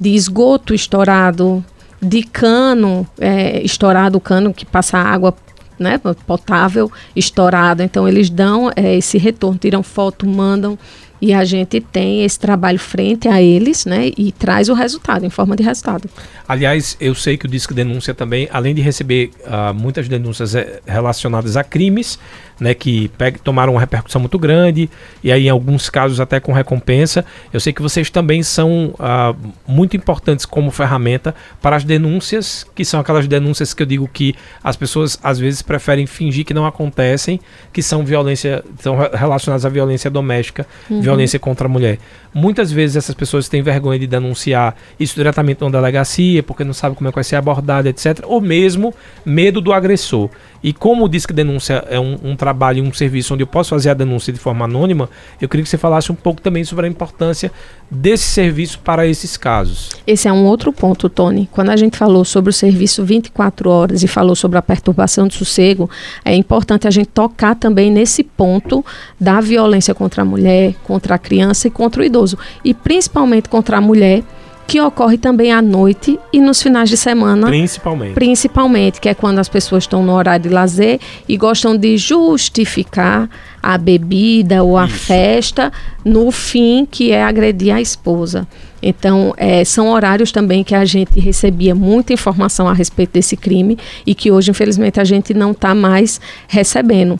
[0.00, 1.64] de esgoto estourado,
[2.02, 5.32] de cano é, estourado, cano que passa água
[5.78, 7.82] né, potável estourado.
[7.82, 10.78] Então eles dão é, esse retorno, tiram foto, mandam
[11.20, 15.30] e a gente tem esse trabalho frente a eles, né, e traz o resultado em
[15.30, 16.08] forma de resultado.
[16.46, 20.80] Aliás, eu sei que o Disque Denúncia também, além de receber uh, muitas denúncias eh,
[20.86, 22.18] relacionadas a crimes,
[22.60, 23.10] né, que
[23.42, 24.90] tomaram uma repercussão muito grande,
[25.22, 27.24] e aí em alguns casos até com recompensa.
[27.52, 32.84] Eu sei que vocês também são uh, muito importantes como ferramenta para as denúncias, que
[32.84, 36.66] são aquelas denúncias que eu digo que as pessoas às vezes preferem fingir que não
[36.66, 37.40] acontecem,
[37.72, 41.00] que são violência, são relacionadas à violência doméstica, uhum.
[41.00, 41.98] violência contra a mulher.
[42.32, 46.94] Muitas vezes essas pessoas têm vergonha de denunciar isso diretamente numa delegacia, porque não sabe
[46.94, 48.20] como é que vai ser abordado, etc.
[48.24, 48.94] Ou mesmo
[49.24, 50.28] medo do agressor.
[50.62, 53.90] E como diz que denúncia é um, um trabalho, um serviço onde eu posso fazer
[53.90, 55.08] a denúncia de forma anônima,
[55.40, 57.52] eu queria que você falasse um pouco também sobre a importância
[57.90, 59.90] desse serviço para esses casos.
[60.06, 61.48] Esse é um outro ponto, Tony.
[61.50, 65.34] Quando a gente falou sobre o serviço 24 horas e falou sobre a perturbação de
[65.34, 65.88] sossego,
[66.24, 68.84] é importante a gente tocar também nesse ponto
[69.18, 72.36] da violência contra a mulher, contra a criança e contra o idoso.
[72.64, 74.22] E principalmente contra a mulher
[74.68, 77.46] que ocorre também à noite e nos finais de semana.
[77.46, 78.12] Principalmente.
[78.12, 83.30] Principalmente, que é quando as pessoas estão no horário de lazer e gostam de justificar
[83.62, 85.06] a bebida ou a Isso.
[85.06, 85.72] festa
[86.04, 88.46] no fim, que é agredir a esposa.
[88.82, 93.78] Então, é, são horários também que a gente recebia muita informação a respeito desse crime
[94.06, 97.18] e que hoje, infelizmente, a gente não está mais recebendo.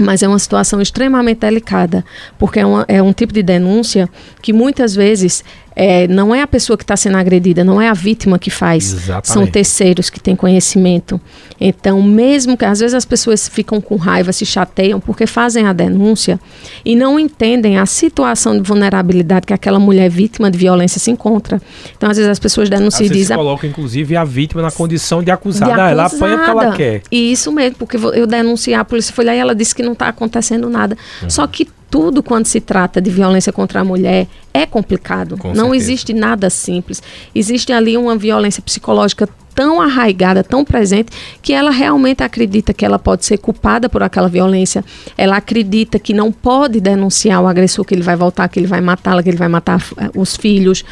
[0.00, 2.04] Mas é uma situação extremamente delicada,
[2.38, 4.08] porque é, uma, é um tipo de denúncia
[4.40, 7.94] que muitas vezes é, não é a pessoa que está sendo agredida, não é a
[7.94, 9.28] vítima que faz, Exatamente.
[9.28, 11.20] são terceiros que têm conhecimento.
[11.60, 15.72] Então, mesmo que às vezes as pessoas ficam com raiva, se chateiam porque fazem a
[15.72, 16.38] denúncia
[16.84, 21.60] e não entendem a situação de vulnerabilidade que aquela mulher vítima de violência se encontra.
[21.96, 23.36] Então, às vezes as pessoas denunciam e dizem.
[23.36, 25.66] coloca inclusive a vítima na condição de acusada.
[25.66, 25.88] De acusada.
[25.88, 27.02] Ah, ela apanha porque ela quer.
[27.10, 30.08] Isso mesmo, porque eu denunciei, a polícia foi lá e ela disse que não está
[30.08, 30.96] acontecendo nada.
[31.22, 31.30] Uhum.
[31.30, 35.36] Só que tudo quando se trata de violência contra a mulher é complicado.
[35.36, 35.76] Com Não certeza.
[35.76, 37.02] existe nada simples.
[37.34, 42.98] Existe ali uma violência psicológica tão arraigada, tão presente, que ela realmente acredita que ela
[42.98, 44.82] pode ser culpada por aquela violência.
[45.18, 48.80] Ela acredita que não pode denunciar o agressor, que ele vai voltar, que ele vai
[48.80, 50.82] matá-la, que ele vai matar eh, os filhos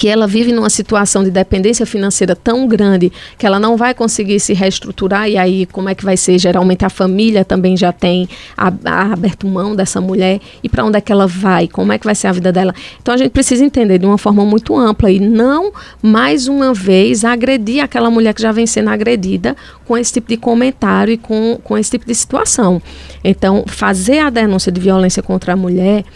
[0.00, 4.40] que ela vive numa situação de dependência financeira tão grande que ela não vai conseguir
[4.40, 6.38] se reestruturar e aí como é que vai ser?
[6.38, 10.96] Geralmente a família também já tem a, a aberto mão dessa mulher e para onde
[10.96, 11.68] é que ela vai?
[11.68, 12.74] Como é que vai ser a vida dela?
[13.02, 15.70] Então a gente precisa entender de uma forma muito ampla e não
[16.02, 19.54] mais uma vez agredir aquela mulher que já vem sendo agredida
[19.86, 22.80] com esse tipo de comentário e com, com esse tipo de situação.
[23.22, 26.06] Então fazer a denúncia de violência contra a mulher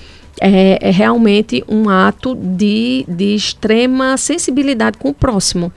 [0.41, 5.73] é, é realmente um ato de, de extrema sensibilidade com o próximo.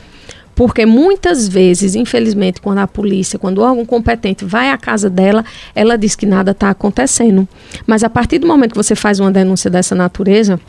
[0.55, 5.45] Porque muitas vezes, infelizmente, quando a polícia, quando o órgão competente vai à casa dela,
[5.75, 7.47] ela diz que nada está acontecendo.
[7.85, 10.59] Mas a partir do momento que você faz uma denúncia dessa natureza,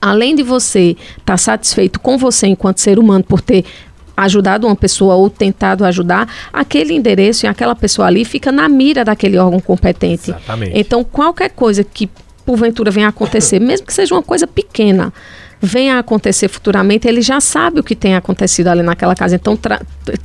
[0.00, 3.66] além de você estar tá satisfeito com você enquanto ser humano por ter
[4.16, 9.04] ajudado uma pessoa ou tentado ajudar, aquele endereço e aquela pessoa ali fica na mira
[9.04, 10.30] daquele órgão competente.
[10.30, 10.72] Exatamente.
[10.74, 12.08] Então, qualquer coisa que
[12.44, 15.12] porventura venha a acontecer, mesmo que seja uma coisa pequena,
[15.60, 19.36] venha a acontecer futuramente, ele já sabe o que tem acontecido ali naquela casa.
[19.36, 19.58] Então,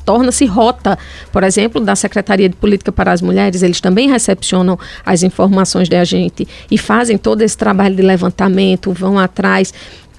[0.06, 0.98] torna-se rota,
[1.32, 6.04] por exemplo, da Secretaria de Política para as Mulheres, eles também recepcionam as informações da
[6.04, 9.74] gente e fazem todo esse trabalho de levantamento, vão atrás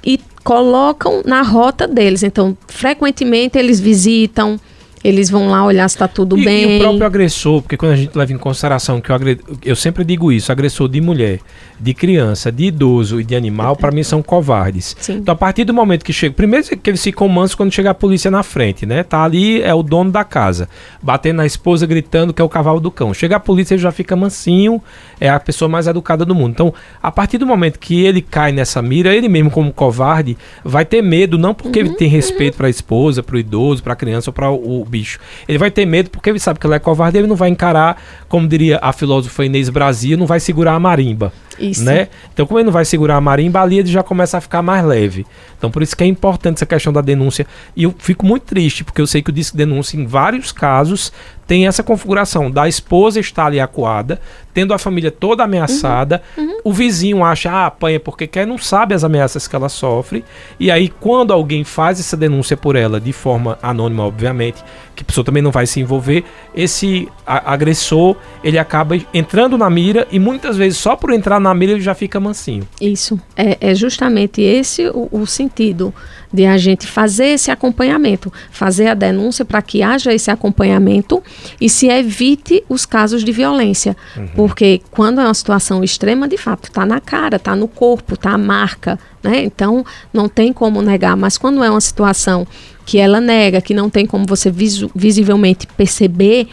[0.05, 2.23] e colocam na rota deles.
[2.23, 4.61] Então, frequentemente eles visitam
[5.07, 6.73] eles vão lá olhar se está tudo e, bem.
[6.73, 9.39] E o próprio agressor, porque quando a gente leva em consideração que o agre...
[9.65, 11.39] eu sempre digo isso, agressor de mulher,
[11.79, 14.97] de criança, de idoso e de animal, para mim são covardes.
[14.99, 15.19] Sim.
[15.19, 17.95] Então a partir do momento que chega, primeiro que eles ficam mansos quando chega a
[17.95, 19.05] polícia na frente, né?
[19.05, 20.69] Tá ali é o dono da casa,
[21.01, 23.15] batendo na esposa, gritando que é o cavalo do cão.
[23.15, 24.83] Chega a polícia ele já fica mansinho,
[25.21, 26.51] é a pessoa mais educada do mundo.
[26.51, 30.85] Então a partir do momento que ele cai nessa mira, ele mesmo como covarde vai
[30.85, 32.59] ter medo, não porque uhum, ele tem respeito uhum.
[32.59, 35.19] para a esposa, para o idoso, para a criança ou para o, o bicho.
[35.47, 38.01] Ele vai ter medo porque ele sabe que ela é covarde, ele não vai encarar,
[38.29, 41.33] como diria a filósofa Inês Brasil, não vai segurar a marimba.
[41.59, 41.85] Isso.
[41.85, 42.09] Né?
[42.33, 44.85] Então, como ele não vai segurar a marimba, ali ele já começa a ficar mais
[44.85, 45.27] leve.
[45.57, 47.47] Então, por isso que é importante essa questão da denúncia.
[47.75, 51.13] E eu fico muito triste, porque eu sei que o Disque Denúncia, em vários casos,
[51.47, 54.21] tem essa configuração da esposa estar ali acuada,
[54.53, 56.45] tendo a família toda ameaçada, uhum.
[56.45, 56.59] Uhum.
[56.65, 60.25] o vizinho acha, ah, apanha porque quer, não sabe as ameaças que ela sofre,
[60.59, 64.63] e aí quando alguém faz essa denúncia por ela, de forma anônima, obviamente,
[64.97, 70.09] que a pessoa também não vai se envolver, esse agressor, ele acaba entrando na mira,
[70.11, 72.67] e muitas vezes só por entrar na mira ele já fica mansinho.
[72.81, 75.95] Isso, é, é justamente esse o, o sentido
[76.33, 81.23] de a gente fazer esse acompanhamento, fazer a denúncia para que haja esse acompanhamento
[81.61, 83.97] e se evite os casos de violência.
[84.17, 84.29] Uhum.
[84.35, 88.31] Porque quando é uma situação extrema, de fato, está na cara, está no corpo, está
[88.31, 88.99] a marca.
[89.23, 89.45] Né?
[89.45, 91.17] Então, não tem como negar.
[91.17, 92.47] Mas quando é uma situação
[92.85, 96.49] que ela nega, que não tem como você visu visivelmente perceber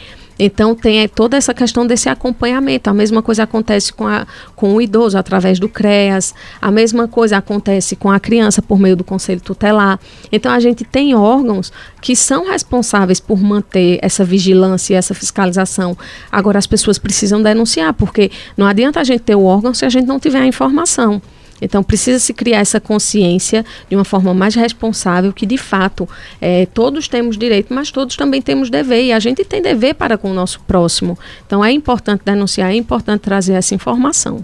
[0.46, 2.90] então tem toda essa questão desse acompanhamento.
[2.90, 4.28] A mesma coisa acontece com, a,
[4.58, 8.98] com o idoso através do CREAS, a mesma coisa acontece com a criança por meio
[8.98, 9.98] do conselho tutelar.
[10.32, 15.98] Então a gente tem órgãos que são responsáveis por manter essa vigilância e essa fiscalização.
[16.30, 19.90] Agora as pessoas precisam denunciar, porque não adianta a gente ter o órgão se a
[19.90, 21.22] gente não tiver a informação.
[21.64, 26.08] Então, precisa se criar essa consciência de uma forma mais responsável, que de fato
[26.42, 30.18] é, todos temos direito, mas todos também temos dever, e a gente tem dever para
[30.18, 31.18] com o nosso próximo.
[31.46, 34.44] Então, é importante denunciar, é importante trazer essa informação.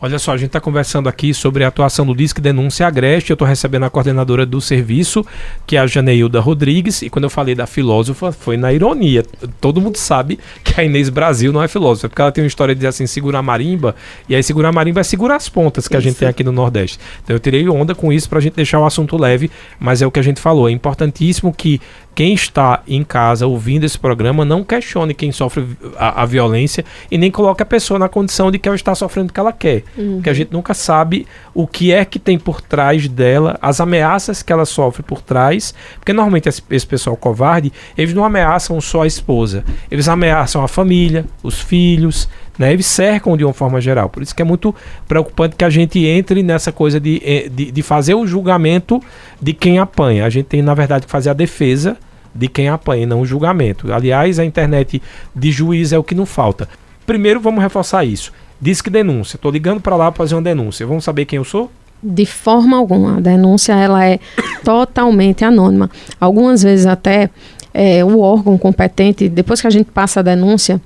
[0.00, 3.30] Olha só, a gente está conversando aqui sobre a atuação do Disque Denúncia Agreste.
[3.30, 5.26] Eu estou recebendo a coordenadora do serviço,
[5.66, 7.02] que é a Janeilda Rodrigues.
[7.02, 9.24] E quando eu falei da filósofa, foi na ironia.
[9.60, 12.76] Todo mundo sabe que a Inês Brasil não é filósofa, porque ela tem uma história
[12.76, 13.96] de assim, segurar a marimba.
[14.28, 16.06] E aí, segurar a marimba é segurar as pontas que isso.
[16.06, 17.00] a gente tem aqui no Nordeste.
[17.24, 19.50] Então, eu tirei onda com isso para a gente deixar o assunto leve.
[19.80, 20.68] Mas é o que a gente falou.
[20.68, 21.80] É importantíssimo que
[22.14, 25.64] quem está em casa ouvindo esse programa não questione quem sofre
[25.96, 29.30] a, a, violência e nem coloque a pessoa na condição de que ela está sofrendo
[29.30, 29.84] o que ela quer.
[29.96, 30.14] Uhum.
[30.14, 34.42] Porque a gente nunca sabe o que é que tem por trás dela, as ameaças
[34.42, 35.72] que ela sofre por trás.
[35.98, 40.68] Porque normalmente esse, esse pessoal covarde, eles não ameaçam só a esposa, eles ameaçam a
[40.68, 42.72] família, os filhos, né?
[42.72, 44.08] Eles cercam de uma forma geral.
[44.08, 44.74] Por isso que é muito
[45.06, 49.00] preocupante que a gente entre nessa coisa de, eh, de, de fazer o julgamento
[49.40, 50.26] de quem apanha.
[50.26, 51.96] A gente tem, na verdade, que fazer a defesa
[52.34, 53.92] de quem apanha, não o julgamento.
[53.92, 55.00] Aliás, a internet
[55.34, 56.68] de juiz é o que não falta.
[57.06, 58.32] Primeiro, vamos reforçar isso.
[58.60, 59.36] Diz que denúncia.
[59.36, 60.86] Estou ligando para lá para fazer uma denúncia.
[60.86, 61.70] Vamos saber quem eu sou?
[62.02, 63.16] De forma alguma.
[63.16, 64.18] A denúncia ela é
[64.64, 65.90] totalmente anônima.
[66.20, 67.30] Algumas vezes até
[67.72, 70.80] é, o órgão competente, depois que a gente passa a denúncia,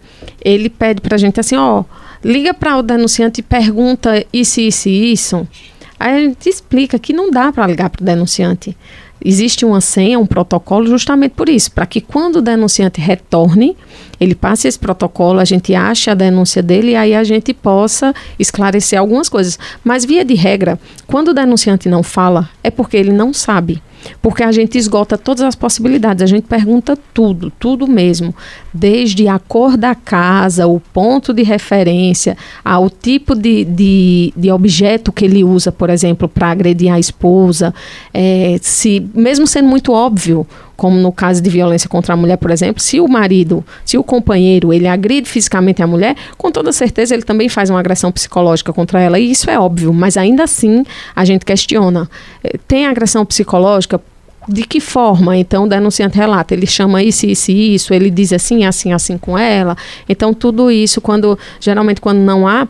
[0.45, 1.85] ele pede para a gente assim, ó,
[2.25, 5.49] liga para o denunciante e pergunta isso, isso e isso.
[5.99, 8.77] Aí a gente explica que não dá para ligar para o denunciante.
[9.25, 13.77] Existe uma senha, um protocolo justamente por isso, para que quando o denunciante retorne,
[14.19, 18.13] ele passe esse protocolo, a gente ache a denúncia dele e aí a gente possa
[18.37, 19.59] esclarecer algumas coisas.
[19.85, 23.81] Mas, via de regra, quando o denunciante não fala, é porque ele não sabe.
[24.21, 28.35] Porque a gente esgota todas as possibilidades, a gente pergunta tudo, tudo mesmo,
[28.73, 35.13] desde a cor da casa, o ponto de referência, ao tipo de, de, de objeto
[35.13, 37.75] que ele usa, por exemplo, para agredir a esposa,
[38.13, 40.47] é, se mesmo sendo muito óbvio,
[40.83, 44.03] como no caso de violência contra a mulher, por exemplo, se o marido, se o
[44.03, 48.73] companheiro, ele agride fisicamente a mulher, com toda certeza ele também faz uma agressão psicológica
[48.73, 52.11] contra ela, e isso é óbvio, mas ainda assim a gente questiona.
[52.43, 54.01] Eh, tem agressão psicológica?
[54.49, 55.37] De que forma?
[55.37, 59.17] Então, o denunciante relata, ele chama isso, isso e isso, ele diz assim, assim, assim
[59.17, 59.77] com ela.
[60.09, 62.67] Então, tudo isso, quando geralmente quando não há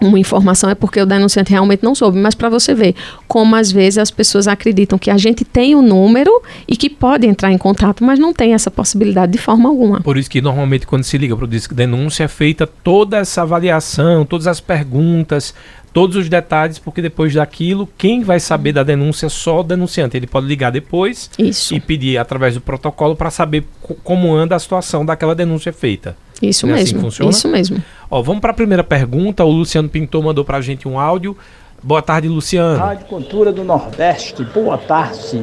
[0.00, 2.94] uma informação é porque o denunciante realmente não soube, mas para você ver
[3.26, 6.88] como às vezes as pessoas acreditam que a gente tem o um número e que
[6.88, 10.00] pode entrar em contato, mas não tem essa possibilidade de forma alguma.
[10.00, 13.42] Por isso que normalmente quando se liga para o disco denúncia é feita toda essa
[13.42, 15.54] avaliação, todas as perguntas,
[15.92, 20.16] todos os detalhes, porque depois daquilo, quem vai saber da denúncia é só o denunciante.
[20.16, 21.74] Ele pode ligar depois Isso.
[21.74, 23.64] e pedir através do protocolo para saber
[24.04, 26.16] como anda a situação daquela denúncia feita.
[26.40, 27.04] Isso Não mesmo.
[27.04, 27.82] É assim isso mesmo.
[28.10, 29.44] Ó, vamos para a primeira pergunta.
[29.44, 31.36] O Luciano Pintor mandou para a gente um áudio.
[31.82, 32.78] Boa tarde, Luciano.
[32.78, 34.44] Rádio Cultura do Nordeste.
[34.44, 35.42] Boa tarde.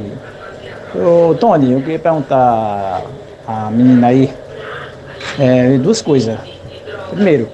[0.96, 3.04] Ô, Tony, eu queria perguntar
[3.48, 4.30] a menina aí
[5.40, 6.38] é, duas coisas.
[7.10, 7.50] Primeiro,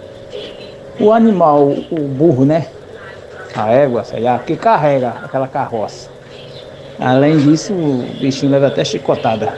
[0.99, 2.67] o animal, o burro, né?
[3.55, 6.09] A égua, sei lá, que carrega aquela carroça.
[6.99, 9.53] Além disso, o bichinho leva até chicotada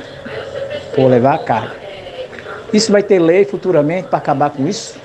[0.96, 1.83] por levar a carga.
[2.74, 4.96] Isso vai ter lei futuramente para acabar com isso?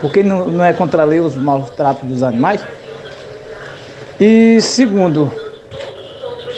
[0.00, 2.62] Porque não, não é contra a lei os maus tratos dos animais?
[4.20, 5.32] E segundo,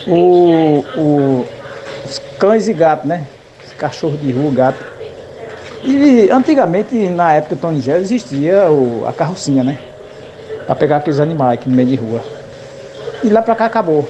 [0.06, 1.46] o, o,
[2.04, 3.24] os cães e gatos, né?
[3.64, 4.84] Os cachorros de rua, gato.
[5.82, 9.78] E antigamente, na época do Tony Gé, existia o, a carrocinha, né?
[10.66, 12.20] Para pegar aqueles animais aqui no meio de rua.
[13.22, 14.08] E lá para cá acabou.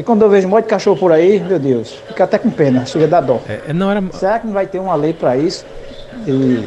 [0.00, 2.48] E quando eu vejo um monte de cachorro por aí, meu Deus, fica até com
[2.48, 3.38] pena, chega a dar dó.
[3.46, 4.02] É, não era...
[4.12, 5.66] Será que não vai ter uma lei para isso?
[6.26, 6.66] E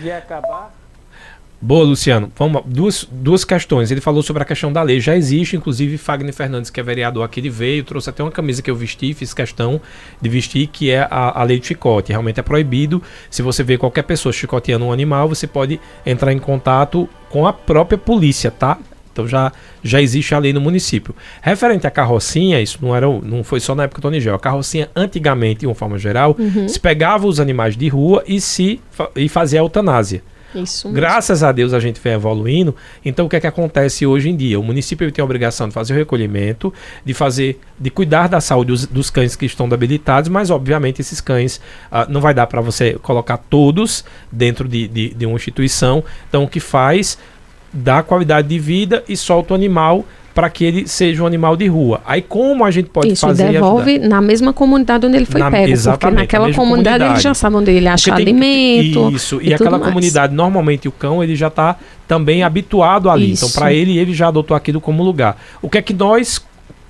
[0.00, 0.74] vai acabar.
[1.60, 2.32] Boa, Luciano.
[2.36, 3.92] Vamos, duas, duas questões.
[3.92, 4.98] Ele falou sobre a questão da lei.
[4.98, 8.62] Já existe, inclusive, Fagner Fernandes, que é vereador aqui, ele veio, trouxe até uma camisa
[8.62, 9.80] que eu vesti, fiz questão
[10.20, 12.10] de vestir, que é a, a lei de chicote.
[12.10, 13.00] Realmente é proibido.
[13.30, 17.52] Se você vê qualquer pessoa chicoteando um animal, você pode entrar em contato com a
[17.52, 18.76] própria polícia, tá?
[19.18, 19.52] Então já,
[19.82, 21.12] já existe a lei no município.
[21.42, 24.36] Referente à carrocinha, isso não, era, não foi só na época do Tonigel.
[24.36, 26.68] A carrocinha, antigamente, de uma forma geral, uhum.
[26.68, 28.80] se pegava os animais de rua e, se,
[29.16, 30.22] e fazia a eutanásia.
[30.54, 32.74] Isso Graças a Deus a gente vem evoluindo.
[33.04, 34.58] Então o que é que acontece hoje em dia?
[34.58, 36.72] O município tem a obrigação de fazer o recolhimento,
[37.04, 41.20] de fazer, de cuidar da saúde dos, dos cães que estão debilitados, mas obviamente esses
[41.20, 41.60] cães
[41.92, 46.02] uh, não vai dar para você colocar todos dentro de, de, de uma instituição.
[46.28, 47.18] Então o que faz
[47.72, 50.04] dá qualidade de vida e solta o animal
[50.38, 52.00] para que ele seja um animal de rua.
[52.06, 53.50] Aí como a gente pode Isso, fazer?
[53.50, 57.20] devolve na mesma comunidade onde ele foi na, pego, exatamente, porque naquela comunidade, comunidade ele
[57.20, 59.10] já sabe onde ele acha tem, alimento.
[59.10, 63.32] Isso, e, e aquela comunidade, normalmente o cão ele já está também habituado ali.
[63.32, 63.46] Então, Isso.
[63.46, 65.36] Então para ele, ele já adotou aquilo como lugar.
[65.60, 66.40] O que é que nós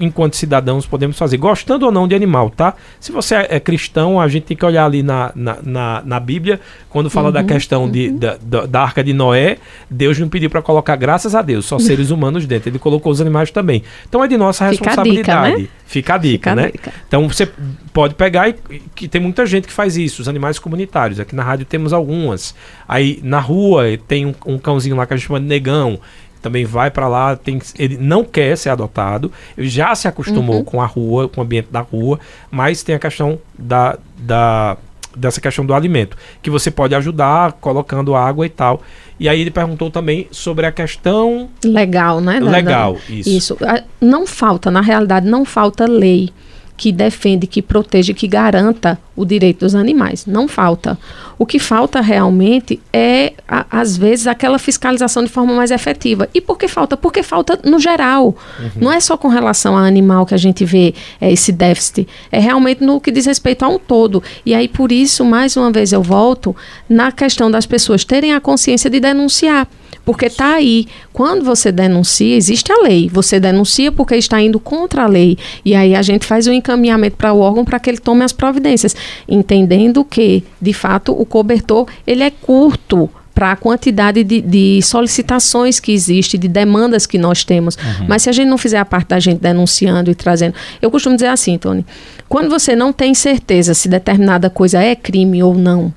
[0.01, 2.75] enquanto cidadãos, podemos fazer, gostando ou não de animal, tá?
[3.01, 6.21] Se você é, é cristão, a gente tem que olhar ali na, na, na, na
[6.21, 7.91] Bíblia, quando fala uhum, da questão uhum.
[7.91, 8.37] de, da,
[8.67, 9.59] da, arca de Noé,
[9.91, 13.21] Deus não pediu para colocar, graças a Deus, só seres humanos dentro, ele colocou os
[13.21, 13.83] animais também.
[14.09, 15.19] Então é de nossa responsabilidade.
[15.19, 15.69] Fica a dica, né?
[15.87, 16.65] Fica a dica, Fica né?
[16.65, 16.93] A dica.
[17.07, 17.49] Então você
[17.93, 18.55] pode pegar e
[18.95, 21.19] que tem muita gente que faz isso, os animais comunitários.
[21.19, 22.55] Aqui na rádio temos algumas.
[22.87, 25.99] Aí na rua tem um, um cãozinho lá que a gente chama de negão
[26.41, 30.65] também vai para lá, tem, ele não quer ser adotado, ele já se acostumou uhum.
[30.65, 32.19] com a rua, com o ambiente da rua,
[32.51, 34.77] mas tem a questão da, da
[35.17, 38.83] dessa questão do alimento, que você pode ajudar colocando água e tal.
[39.19, 42.39] E aí ele perguntou também sobre a questão legal, né?
[42.39, 43.29] Legal, da, isso.
[43.29, 43.59] Isso.
[44.01, 46.31] Não falta, na realidade, não falta lei
[46.79, 50.25] que defende, que proteja, que garanta o direito dos animais.
[50.25, 50.97] Não falta.
[51.37, 56.29] O que falta realmente é, a, às vezes, aquela fiscalização de forma mais efetiva.
[56.33, 56.97] E por que falta?
[56.97, 58.27] Porque falta no geral.
[58.61, 58.71] Uhum.
[58.77, 62.07] Não é só com relação ao animal que a gente vê é, esse déficit.
[62.31, 64.23] É realmente no que diz respeito a um todo.
[64.47, 66.55] E aí, por isso, mais uma vez, eu volto
[66.89, 69.67] na questão das pessoas terem a consciência de denunciar.
[70.09, 70.87] Porque está aí.
[71.13, 73.11] Quando você denuncia, existe a lei.
[73.13, 75.37] Você denuncia porque está indo contra a lei.
[75.63, 78.25] E aí a gente faz o um encaminhamento para o órgão para que ele tome
[78.25, 78.97] as providências,
[79.29, 85.79] entendendo que, de fato, o cobertor ele é curto para a quantidade de, de, solicitações
[85.79, 87.77] que existe, de demandas que nós temos.
[87.77, 88.07] Uhum.
[88.09, 90.55] Mas se a gente não fizer a parte da gente denunciando e trazendo.
[90.81, 91.85] Eu costumo dizer assim, Tony,
[92.31, 95.93] quando você não tem certeza se determinada coisa é crime ou não,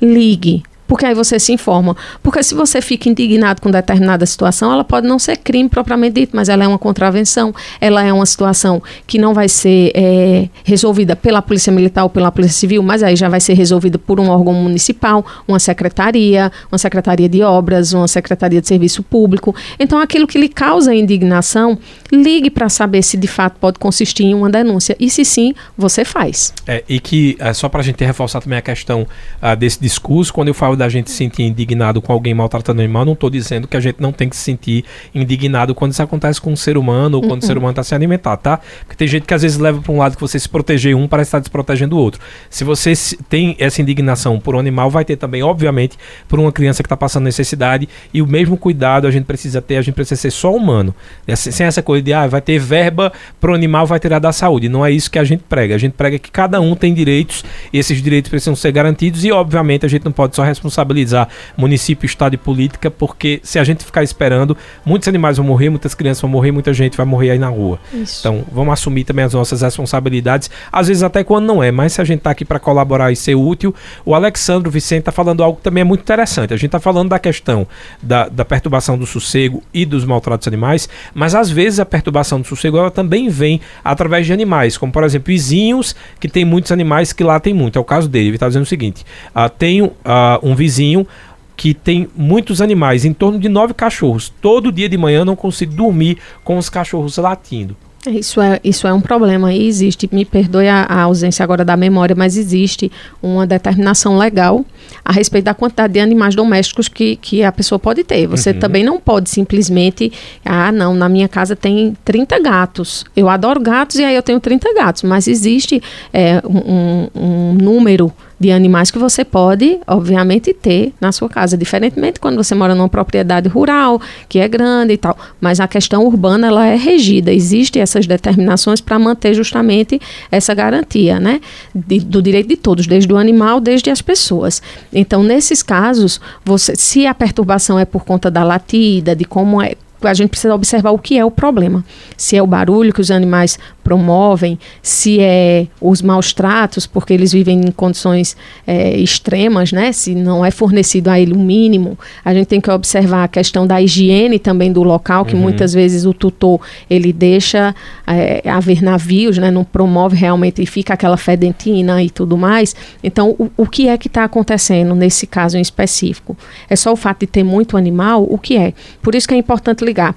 [0.00, 1.96] ligue porque aí você se informa.
[2.22, 6.36] Porque se você fica indignado com determinada situação, ela pode não ser crime propriamente dito,
[6.36, 11.16] mas ela é uma contravenção, ela é uma situação que não vai ser é, resolvida
[11.16, 14.28] pela Polícia Militar ou pela Polícia Civil, mas aí já vai ser resolvida por um
[14.28, 19.54] órgão municipal, uma secretaria, uma secretaria de obras, uma secretaria de serviço público.
[19.78, 21.78] Então, aquilo que lhe causa indignação,
[22.12, 24.96] ligue para saber se de fato pode consistir em uma denúncia.
[24.98, 26.52] E se sim, você faz.
[26.66, 29.06] É, e que, é, só para a gente reforçar também a questão
[29.42, 32.84] uh, desse discurso, quando eu falo da gente se sentir indignado com alguém maltratando um
[32.84, 36.02] animal, não estou dizendo que a gente não tem que se sentir indignado quando isso
[36.02, 38.58] acontece com um ser humano ou quando o ser humano está se alimentar, tá?
[38.80, 41.06] Porque tem gente que às vezes leva para um lado que você se proteger um
[41.06, 42.20] parece estar desprotegendo o outro.
[42.50, 42.92] Se você
[43.28, 46.96] tem essa indignação por um animal, vai ter também, obviamente, por uma criança que está
[46.96, 50.52] passando necessidade e o mesmo cuidado a gente precisa ter, a gente precisa ser só
[50.52, 50.92] humano.
[51.36, 54.68] Sem essa coisa de, ah, vai ter verba para o animal, vai tirar da saúde.
[54.68, 55.76] Não é isso que a gente prega.
[55.76, 59.30] A gente prega que cada um tem direitos e esses direitos precisam ser garantidos e,
[59.30, 63.64] obviamente, a gente não pode só responsabilizar responsabilizar município, estado e política, porque se a
[63.64, 67.30] gente ficar esperando, muitos animais vão morrer, muitas crianças vão morrer, muita gente vai morrer
[67.30, 67.78] aí na rua.
[67.92, 68.20] Isso.
[68.20, 72.00] Então, vamos assumir também as nossas responsabilidades, às vezes até quando não é, mas se
[72.00, 75.58] a gente está aqui para colaborar e ser útil, o Alexandro Vicente está falando algo
[75.58, 76.54] que também é muito interessante.
[76.54, 77.66] A gente está falando da questão
[78.00, 82.46] da, da perturbação do sossego e dos maltratos animais, mas às vezes a perturbação do
[82.46, 87.12] sossego ela também vem através de animais, como por exemplo vizinhos que tem muitos animais
[87.12, 87.78] que lá tem muito.
[87.78, 88.28] É o caso dele.
[88.28, 89.04] Ele está dizendo o seguinte:
[89.34, 91.06] uh, tenho uh, um vizinho vizinho
[91.54, 94.32] que tem muitos animais, em torno de nove cachorros.
[94.40, 97.76] Todo dia de manhã não consigo dormir com os cachorros latindo.
[98.04, 101.76] Isso é, isso é um problema e existe, me perdoe a, a, ausência agora da
[101.76, 102.90] memória, mas existe
[103.22, 104.66] uma determinação legal
[105.04, 108.26] a respeito da quantidade de animais domésticos que, que a pessoa pode ter.
[108.26, 108.58] Você uhum.
[108.58, 110.10] também não pode simplesmente,
[110.44, 113.04] ah, não, na minha casa tem 30 gatos.
[113.14, 115.80] Eu adoro gatos e aí eu tenho 30 gatos, mas existe
[116.12, 118.12] é, um, um número
[118.42, 121.56] de animais que você pode, obviamente, ter na sua casa.
[121.56, 125.16] Diferentemente quando você mora numa propriedade rural, que é grande e tal.
[125.40, 127.32] Mas a questão urbana, ela é regida.
[127.32, 131.40] Existem essas determinações para manter justamente essa garantia, né?
[131.72, 134.60] De, do direito de todos, desde o animal, desde as pessoas.
[134.92, 139.76] Então, nesses casos, você, se a perturbação é por conta da latida, de como é
[140.06, 141.84] a gente precisa observar o que é o problema.
[142.16, 147.32] Se é o barulho que os animais promovem, se é os maus tratos, porque eles
[147.32, 148.36] vivem em condições
[148.66, 149.92] é, extremas, né?
[149.92, 153.66] Se não é fornecido a ele o mínimo, a gente tem que observar a questão
[153.66, 155.40] da higiene também do local, que uhum.
[155.40, 157.74] muitas vezes o tutor ele deixa
[158.06, 159.50] é, haver navios, né?
[159.50, 162.74] Não promove realmente e fica aquela fedentina e tudo mais.
[163.02, 166.36] Então, o, o que é que está acontecendo nesse caso em específico?
[166.68, 168.26] É só o fato de ter muito animal?
[168.28, 168.72] O que é?
[169.02, 170.14] Por isso que é importante ligar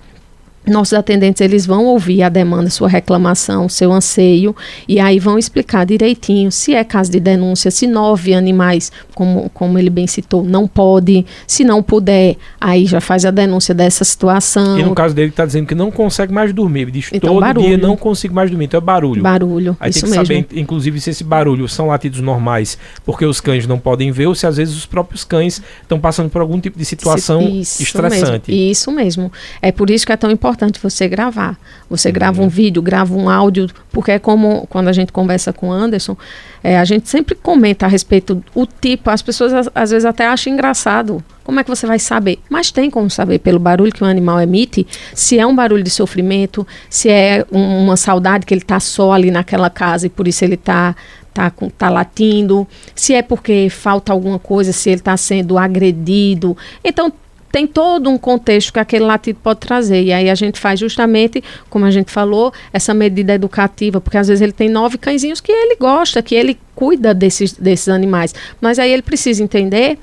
[0.67, 4.55] nossos atendentes eles vão ouvir a demanda, sua reclamação, seu anseio
[4.87, 9.77] e aí vão explicar direitinho se é caso de denúncia, se nove animais, como, como
[9.77, 14.79] ele bem citou, não pode, se não puder, aí já faz a denúncia dessa situação.
[14.79, 17.41] E no caso dele está dizendo que não consegue mais dormir, ele diz então, todo
[17.41, 17.67] barulho.
[17.67, 19.21] dia não consigo mais dormir, então é barulho.
[19.21, 20.25] Barulho, aí isso tem que mesmo.
[20.25, 24.35] saber, inclusive, se esse barulho são latidos normais, porque os cães não podem ver, ou
[24.35, 28.51] se às vezes os próprios cães estão passando por algum tipo de situação isso estressante.
[28.51, 29.31] Mesmo, isso mesmo.
[29.61, 31.57] É por isso que é tão importante importante você gravar.
[31.89, 32.13] Você uhum.
[32.13, 35.71] grava um vídeo, grava um áudio, porque é como quando a gente conversa com o
[35.71, 36.17] Anderson,
[36.63, 40.25] é, a gente sempre comenta a respeito do tipo, as pessoas às, às vezes até
[40.25, 41.23] acham engraçado.
[41.43, 42.39] Como é que você vai saber?
[42.49, 45.91] Mas tem como saber pelo barulho que o animal emite, se é um barulho de
[45.91, 50.27] sofrimento, se é um, uma saudade que ele está só ali naquela casa e por
[50.27, 50.95] isso ele está
[51.31, 56.57] tá, tá latindo, se é porque falta alguma coisa, se ele está sendo agredido.
[56.83, 57.11] Então,
[57.55, 60.03] tem todo um contexto que aquele latido pode trazer.
[60.03, 64.27] E aí a gente faz justamente, como a gente falou, essa medida educativa, porque às
[64.27, 68.35] vezes ele tem nove cãezinhos que ele gosta, que ele cuida desses, desses animais.
[68.59, 69.97] Mas aí ele precisa entender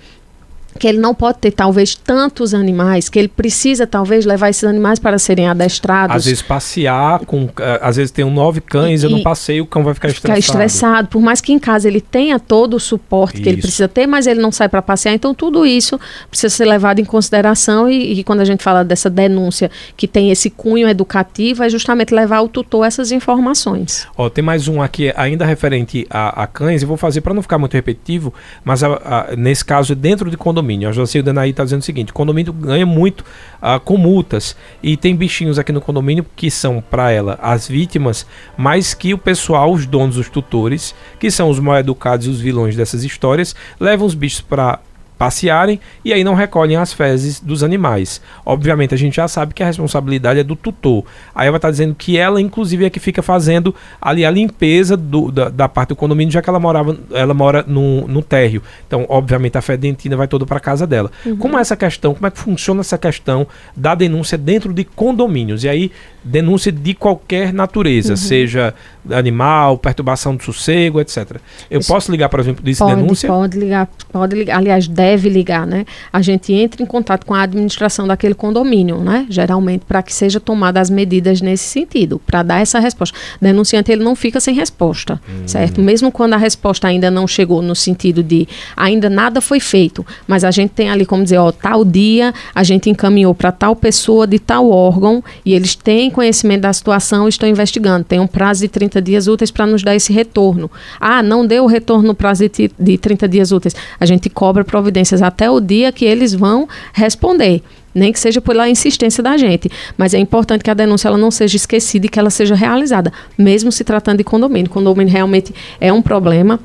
[0.78, 4.98] que ele não pode ter talvez tantos animais, que ele precisa talvez levar esses animais
[4.98, 6.16] para serem adestrados.
[6.16, 9.60] Às vezes passear com, eh, às vezes tem um nove cães, e, eu não passei,
[9.60, 10.40] o cão vai ficar estressado.
[10.40, 13.42] Ficar estressado, por mais que em casa ele tenha todo o suporte isso.
[13.42, 16.64] que ele precisa ter, mas ele não sai para passear, então tudo isso precisa ser
[16.64, 20.88] levado em consideração e, e, quando a gente fala dessa denúncia que tem esse cunho
[20.88, 24.06] educativo, é justamente levar o tutor essas informações.
[24.16, 27.42] Ó, tem mais um aqui ainda referente a, a cães, eu vou fazer para não
[27.42, 28.32] ficar muito repetitivo,
[28.64, 30.88] mas a, a, nesse caso dentro de condomínio condomínio.
[30.88, 34.96] A Jocilda Danaí está dizendo o seguinte: o condomínio ganha muito uh, com multas e
[34.96, 38.24] tem bichinhos aqui no condomínio que são para ela as vítimas,
[38.56, 42.40] mas que o pessoal, os donos, os tutores, que são os mal educados e os
[42.40, 44.78] vilões dessas histórias, levam os bichos para
[45.22, 48.20] passearem e aí não recolhem as fezes dos animais.
[48.44, 51.04] Obviamente, a gente já sabe que a responsabilidade é do tutor.
[51.32, 55.30] Aí ela está dizendo que ela, inclusive, é que fica fazendo ali a limpeza do,
[55.30, 58.64] da, da, parte do condomínio, já que ela morava, ela mora no, no térreo.
[58.84, 61.08] Então, obviamente, a fedentina vai toda para casa dela.
[61.24, 61.36] Uhum.
[61.36, 62.14] Como é essa questão?
[62.14, 63.46] Como é que funciona essa questão
[63.76, 65.62] da denúncia dentro de condomínios?
[65.62, 65.92] E aí,
[66.24, 68.16] denúncia de qualquer natureza, uhum.
[68.16, 68.74] seja
[69.10, 71.36] animal, perturbação do sossego, etc.
[71.70, 71.88] Eu Isso.
[71.92, 73.28] posso ligar, por exemplo, disse pode, denúncia?
[73.28, 74.58] Pode ligar, pode ligar.
[74.58, 75.84] Aliás, deve ligar, né?
[76.12, 79.26] A gente entra em contato com a administração daquele condomínio, né?
[79.28, 83.18] Geralmente, para que seja tomada as medidas nesse sentido, para dar essa resposta.
[83.40, 85.46] O denunciante ele não fica sem resposta, hum.
[85.46, 85.80] certo?
[85.80, 88.46] Mesmo quando a resposta ainda não chegou no sentido de
[88.76, 92.62] ainda nada foi feito, mas a gente tem ali como dizer, ó, tal dia a
[92.62, 97.28] gente encaminhou para tal pessoa de tal órgão e eles têm conhecimento da situação e
[97.28, 98.04] estão investigando.
[98.04, 100.70] Tem um prazo de 30 dias úteis para nos dar esse retorno.
[101.00, 103.74] Ah, não deu o retorno no prazo de, de 30 dias úteis.
[103.98, 107.62] A gente cobra providências até o dia que eles vão responder
[107.94, 109.70] nem que seja pela insistência da gente.
[109.98, 113.12] Mas é importante que a denúncia ela não seja esquecida e que ela seja realizada,
[113.36, 114.70] mesmo se tratando de condomínio.
[114.70, 116.58] Condomínio realmente é um problema.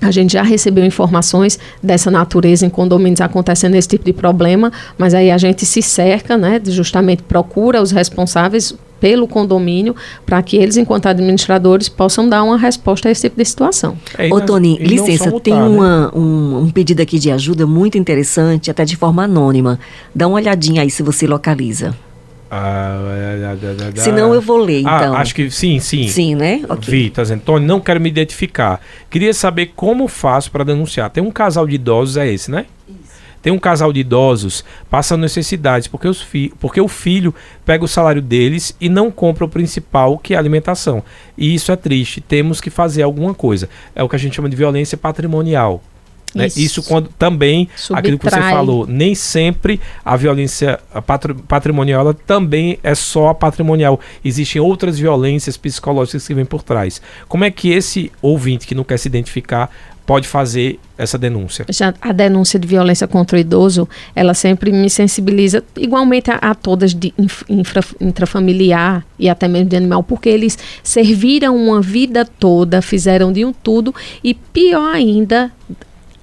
[0.00, 5.12] A gente já recebeu informações dessa natureza em condomínios acontecendo esse tipo de problema, mas
[5.12, 9.94] aí a gente se cerca, né, justamente procura os responsáveis pelo condomínio
[10.26, 13.96] para que eles, enquanto administradores, possam dar uma resposta a esse tipo de situação.
[14.16, 15.62] É, Ô, Tony, licença, tem né?
[15.62, 19.78] uma, um, um, pedido aqui de ajuda muito interessante, até de forma anônima.
[20.14, 21.94] Dá uma olhadinha aí se você localiza.
[22.50, 22.98] Ah,
[23.96, 25.14] Se não, eu vou ler, ah, então.
[25.14, 26.08] acho que sim, sim.
[26.08, 26.62] Sim, né?
[26.68, 27.04] Okay.
[27.04, 28.80] Vi, tá dizendo, Tony, não quero me identificar.
[29.10, 31.10] Queria saber como faço para denunciar.
[31.10, 32.66] Tem um casal de idosos, é esse, né?
[33.40, 37.34] Tem um casal de idosos passando necessidades porque, os fi porque o filho
[37.64, 41.02] pega o salário deles e não compra o principal, que é a alimentação.
[41.36, 42.20] E isso é triste.
[42.20, 43.68] Temos que fazer alguma coisa.
[43.94, 45.82] É o que a gente chama de violência patrimonial.
[46.34, 46.46] Né?
[46.46, 46.60] Isso.
[46.60, 46.82] Isso.
[46.82, 48.00] quando também, Subtrai.
[48.00, 50.78] aquilo que você falou, nem sempre a violência
[51.46, 54.00] patrimonial também é só a patrimonial.
[54.24, 57.00] Existem outras violências psicológicas que vêm por trás.
[57.28, 59.70] Como é que esse ouvinte que não quer se identificar
[60.08, 61.66] pode fazer essa denúncia?
[61.68, 66.54] Já a denúncia de violência contra o idoso, ela sempre me sensibiliza, igualmente a, a
[66.54, 67.12] todas de
[67.46, 73.44] infra, intrafamiliar e até mesmo de animal, porque eles serviram uma vida toda, fizeram de
[73.44, 75.52] um tudo e pior ainda,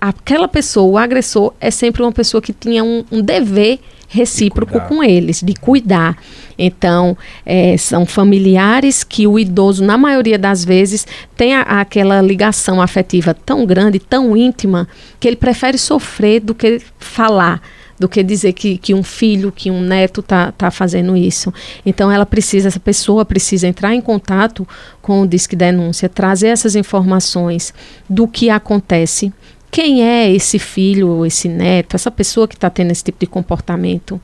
[0.09, 5.03] aquela pessoa, o agressor, é sempre uma pessoa que tinha um, um dever recíproco com
[5.03, 6.15] eles, de cuidar.
[6.57, 12.79] Então, é, são familiares que o idoso, na maioria das vezes, tem a, aquela ligação
[12.79, 14.87] afetiva tão grande, tão íntima,
[15.19, 17.61] que ele prefere sofrer do que falar
[17.97, 21.53] do que dizer que, que um filho, que um neto está tá fazendo isso.
[21.85, 24.67] Então ela precisa, essa pessoa precisa entrar em contato
[25.01, 27.73] com o Disque Denúncia, trazer essas informações
[28.09, 29.31] do que acontece,
[29.71, 33.27] quem é esse filho ou esse neto, essa pessoa que está tendo esse tipo de
[33.27, 34.19] comportamento?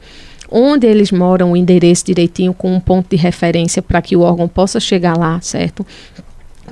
[0.50, 4.48] Onde eles moram, o endereço direitinho, com um ponto de referência para que o órgão
[4.48, 5.86] possa chegar lá, certo?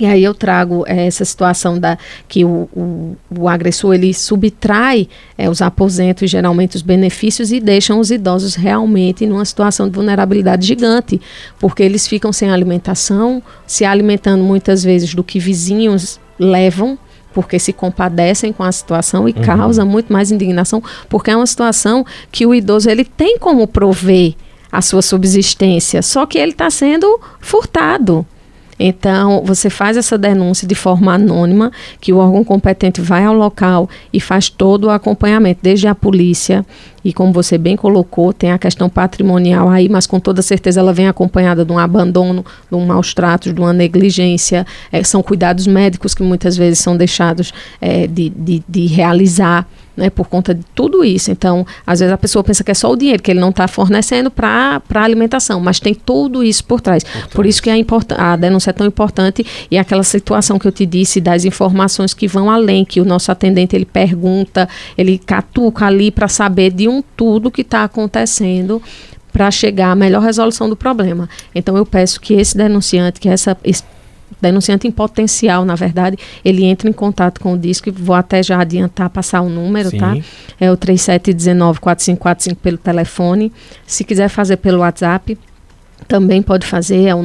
[0.00, 5.06] E aí eu trago é, essa situação da que o, o, o agressor ele subtrai
[5.36, 10.66] é, os aposentos, geralmente os benefícios, e deixam os idosos realmente numa situação de vulnerabilidade
[10.66, 11.20] gigante,
[11.58, 16.98] porque eles ficam sem alimentação, se alimentando muitas vezes do que vizinhos levam
[17.32, 19.42] porque se compadecem com a situação e uhum.
[19.42, 24.34] causa muito mais indignação, porque é uma situação que o idoso ele tem como prover
[24.70, 28.26] a sua subsistência, só que ele está sendo furtado.
[28.82, 31.70] Então, você faz essa denúncia de forma anônima,
[32.00, 36.64] que o órgão competente vai ao local e faz todo o acompanhamento, desde a polícia,
[37.04, 40.94] e como você bem colocou, tem a questão patrimonial aí, mas com toda certeza ela
[40.94, 44.66] vem acompanhada de um abandono, de um maus tratos, de uma negligência.
[44.90, 49.66] É, são cuidados médicos que muitas vezes são deixados é, de, de, de realizar
[50.00, 51.30] né, por conta de tudo isso.
[51.30, 53.68] Então, às vezes a pessoa pensa que é só o dinheiro que ele não está
[53.68, 57.04] fornecendo para a alimentação, mas tem tudo isso por trás.
[57.04, 57.74] Por, por isso que a,
[58.16, 62.26] a denúncia é tão importante e aquela situação que eu te disse das informações que
[62.26, 67.02] vão além, que o nosso atendente ele pergunta, ele catuca ali para saber de um
[67.14, 68.82] tudo que está acontecendo
[69.32, 71.28] para chegar à melhor resolução do problema.
[71.54, 73.56] Então eu peço que esse denunciante, que essa
[74.40, 78.42] denunciante em potencial, na verdade, ele entra em contato com o disco e vou até
[78.42, 80.14] já adiantar, passar o número, tá?
[80.14, 80.20] Sim.
[80.20, 80.26] tá?
[80.60, 83.52] É o 3719-4545 pelo telefone.
[83.86, 85.36] Se quiser fazer pelo WhatsApp,
[86.06, 87.22] também pode fazer, é o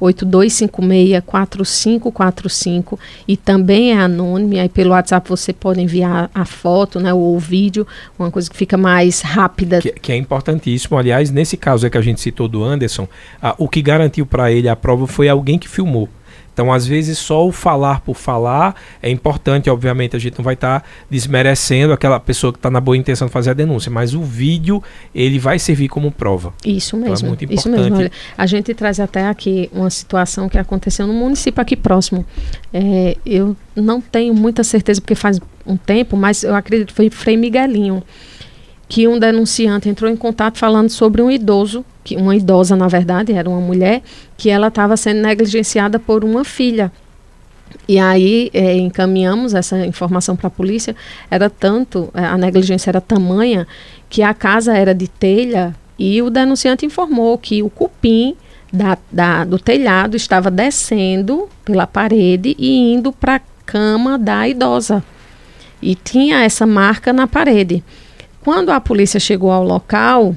[0.00, 7.34] 982564545 e também é anônimo, aí pelo WhatsApp você pode enviar a foto, né, ou
[7.34, 7.84] o vídeo,
[8.18, 9.80] uma coisa que fica mais rápida.
[9.80, 13.08] Que, que é importantíssimo, aliás, nesse caso é que a gente citou do Anderson,
[13.58, 16.08] o que garantiu para ele a prova foi alguém que filmou
[16.56, 20.54] Então, às vezes, só o falar por falar é importante, obviamente, a gente não vai
[20.54, 24.14] estar tá desmerecendo aquela pessoa que está na boa intenção de fazer a denúncia, mas
[24.14, 24.82] o vídeo,
[25.14, 26.54] ele vai servir como prova.
[26.64, 27.12] Isso mesmo.
[27.12, 27.58] Então, é muito importante.
[27.58, 27.96] Isso mesmo.
[27.98, 32.24] Olha, a gente traz até aqui uma situação que aconteceu no município aqui próximo.
[32.72, 37.10] É, eu não tenho muita certeza, porque faz um tempo, mas eu acredito que foi
[37.10, 38.02] Frei Miguelinho,
[38.88, 43.32] que um denunciante entrou em contato falando sobre um idoso que uma idosa, na verdade,
[43.32, 44.00] era uma mulher,
[44.36, 46.92] que ela estava sendo negligenciada por uma filha.
[47.88, 50.94] E aí é, encaminhamos essa informação para a polícia.
[51.28, 53.66] Era tanto, é, a negligência era tamanha,
[54.08, 58.36] que a casa era de telha e o denunciante informou que o cupim
[58.72, 65.02] da, da, do telhado estava descendo pela parede e indo para a cama da idosa.
[65.82, 67.82] E tinha essa marca na parede.
[68.42, 70.36] Quando a polícia chegou ao local,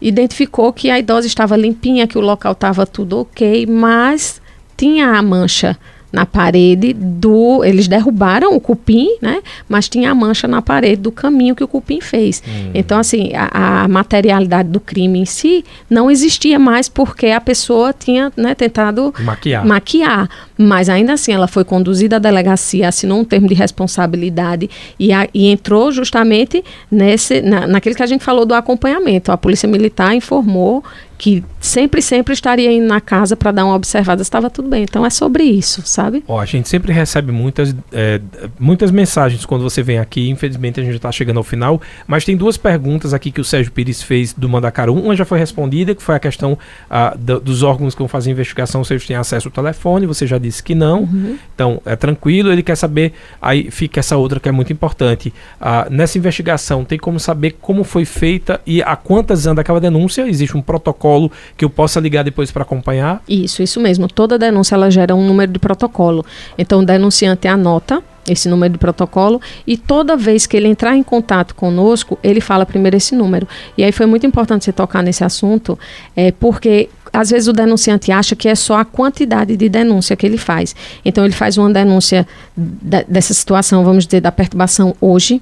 [0.00, 4.40] identificou que a idosa estava limpinha, que o local estava tudo ok, mas
[4.76, 5.76] tinha a mancha
[6.12, 7.62] na parede do.
[7.64, 9.42] Eles derrubaram o cupim, né?
[9.68, 12.42] Mas tinha a mancha na parede do caminho que o cupim fez.
[12.46, 12.70] Hum.
[12.74, 17.92] Então, assim, a, a, materialidade do crime em si não existia mais porque a pessoa
[17.92, 19.66] tinha né, tentado maquiar.
[19.66, 20.28] maquiar.
[20.56, 25.28] Mas ainda assim, ela foi conduzida à delegacia, assinou um termo de responsabilidade e, a,
[25.32, 29.30] e entrou justamente nesse, na, naquele que a gente falou do acompanhamento.
[29.30, 30.82] A Polícia Militar informou
[31.18, 34.84] que sempre, sempre estaria indo na casa para dar uma observada se estava tudo bem.
[34.84, 36.22] Então é sobre isso, sabe?
[36.28, 38.20] Ó, a gente sempre recebe muitas, é,
[38.58, 40.30] muitas mensagens quando você vem aqui.
[40.30, 43.72] Infelizmente a gente está chegando ao final, mas tem duas perguntas aqui que o Sérgio
[43.72, 44.94] Pires fez do Mandacaru.
[44.94, 46.56] Uma já foi respondida, que foi a questão
[46.88, 50.06] ah, do, dos órgãos que vão fazer investigação, se eles têm acesso ao telefone.
[50.06, 51.00] Você já disse que não.
[51.00, 51.36] Uhum.
[51.52, 52.52] Então é tranquilo.
[52.52, 53.12] Ele quer saber.
[53.42, 55.34] Aí fica essa outra que é muito importante.
[55.60, 60.28] Ah, nessa investigação tem como saber como foi feita e a quantas anda aquela denúncia.
[60.28, 63.22] Existe um protocolo protocolo que eu possa ligar depois para acompanhar?
[63.28, 64.08] Isso, isso mesmo.
[64.08, 66.24] Toda denúncia ela gera um número de protocolo.
[66.56, 71.02] Então o denunciante anota esse número de protocolo e toda vez que ele entrar em
[71.02, 73.48] contato conosco, ele fala primeiro esse número.
[73.76, 75.78] E aí foi muito importante você tocar nesse assunto,
[76.14, 80.26] é, porque às vezes o denunciante acha que é só a quantidade de denúncia que
[80.26, 80.76] ele faz.
[81.02, 85.40] Então ele faz uma denúncia dessa situação, vamos dizer, da perturbação hoje,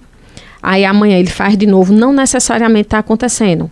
[0.63, 3.69] aí amanhã ele faz de novo, não necessariamente está acontecendo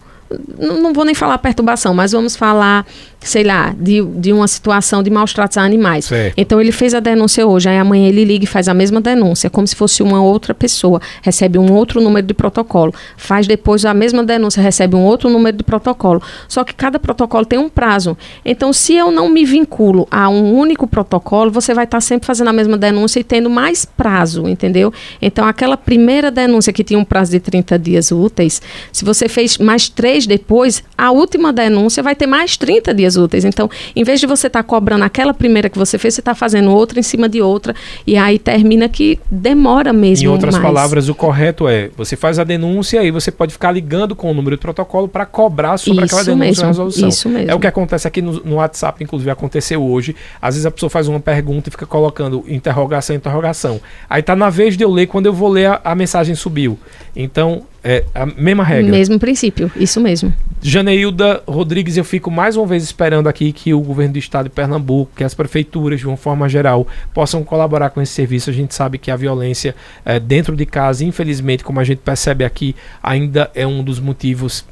[0.59, 2.87] não vou nem falar perturbação, mas vamos falar
[3.25, 6.07] sei lá, de, de uma situação de maus tratos a animais.
[6.37, 9.49] Então ele fez a denúncia hoje, aí amanhã ele liga e faz a mesma denúncia,
[9.49, 12.93] como se fosse uma outra pessoa, recebe um outro número de protocolo.
[13.17, 16.23] Faz depois a mesma denúncia, recebe um outro número de protocolo.
[16.47, 18.17] Só que cada protocolo tem um prazo.
[18.45, 22.49] Então, se eu não me vinculo a um único protocolo, você vai estar sempre fazendo
[22.49, 24.93] a mesma denúncia e tendo mais prazo, entendeu?
[25.21, 28.61] Então, aquela primeira denúncia que tinha um prazo de 30 dias úteis,
[28.93, 33.17] se você fez mais três depois, a última denúncia vai ter mais 30 dias dias
[33.17, 33.45] úteis.
[33.45, 36.35] Então, em vez de você estar tá cobrando aquela primeira que você fez, você está
[36.35, 37.75] fazendo outra em cima de outra.
[38.07, 40.27] E aí termina que demora mesmo.
[40.27, 40.65] Em outras mais.
[40.65, 44.35] palavras, o correto é: você faz a denúncia e você pode ficar ligando com o
[44.35, 47.09] número de protocolo para cobrar sobre isso aquela denúncia mesmo, resolução.
[47.09, 47.51] Isso mesmo.
[47.51, 50.15] É o que acontece aqui no, no, WhatsApp, inclusive aconteceu hoje.
[50.41, 53.81] Às vezes a pessoa faz uma pergunta e fica colocando interrogação, interrogação.
[54.09, 56.79] Aí tá na vez de eu ler, quando eu vou ler, a, a mensagem subiu.
[57.15, 58.91] Então, é a mesma regra.
[58.91, 60.33] Mesmo princípio, isso mesmo.
[60.63, 64.51] Janeilda Rodrigues, eu fico mais uma vez esperando aqui que o governo do estado de
[64.51, 68.49] Pernambuco, que as prefeituras, de uma forma geral, possam colaborar com esse serviço.
[68.49, 72.45] A gente sabe que a violência é, dentro de casa, infelizmente, como a gente percebe
[72.45, 74.65] aqui, ainda é um dos motivos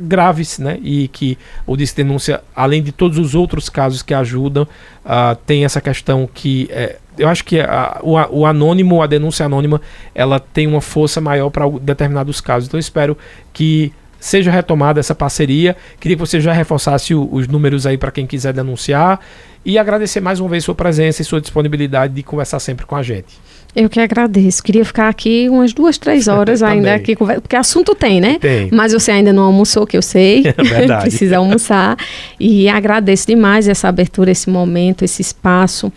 [0.00, 0.78] graves, né?
[0.82, 1.36] E que
[1.66, 4.64] o Disque Denúncia, além de todos os outros casos que ajudam,
[5.04, 9.44] uh, tem essa questão que é, eu acho que a, o, o, anônimo, a denúncia
[9.44, 9.80] anônima,
[10.14, 12.68] ela tem uma força maior para determinados casos.
[12.68, 13.16] Então eu espero
[13.52, 15.76] que seja retomada essa parceria.
[15.98, 19.20] Queria que você já reforçasse o, os números aí para quem quiser denunciar
[19.64, 23.02] e agradecer mais uma vez sua presença e sua disponibilidade de conversar sempre com a
[23.02, 23.38] gente.
[23.74, 24.62] Eu que agradeço.
[24.62, 28.38] Queria ficar aqui umas duas, três horas ainda aqui, porque assunto tem, né?
[28.40, 28.68] Tem.
[28.72, 30.44] Mas você ainda não almoçou, que eu sei.
[30.56, 31.02] É verdade.
[31.08, 31.96] Precisa almoçar.
[32.38, 35.92] E agradeço demais essa abertura, esse momento, esse espaço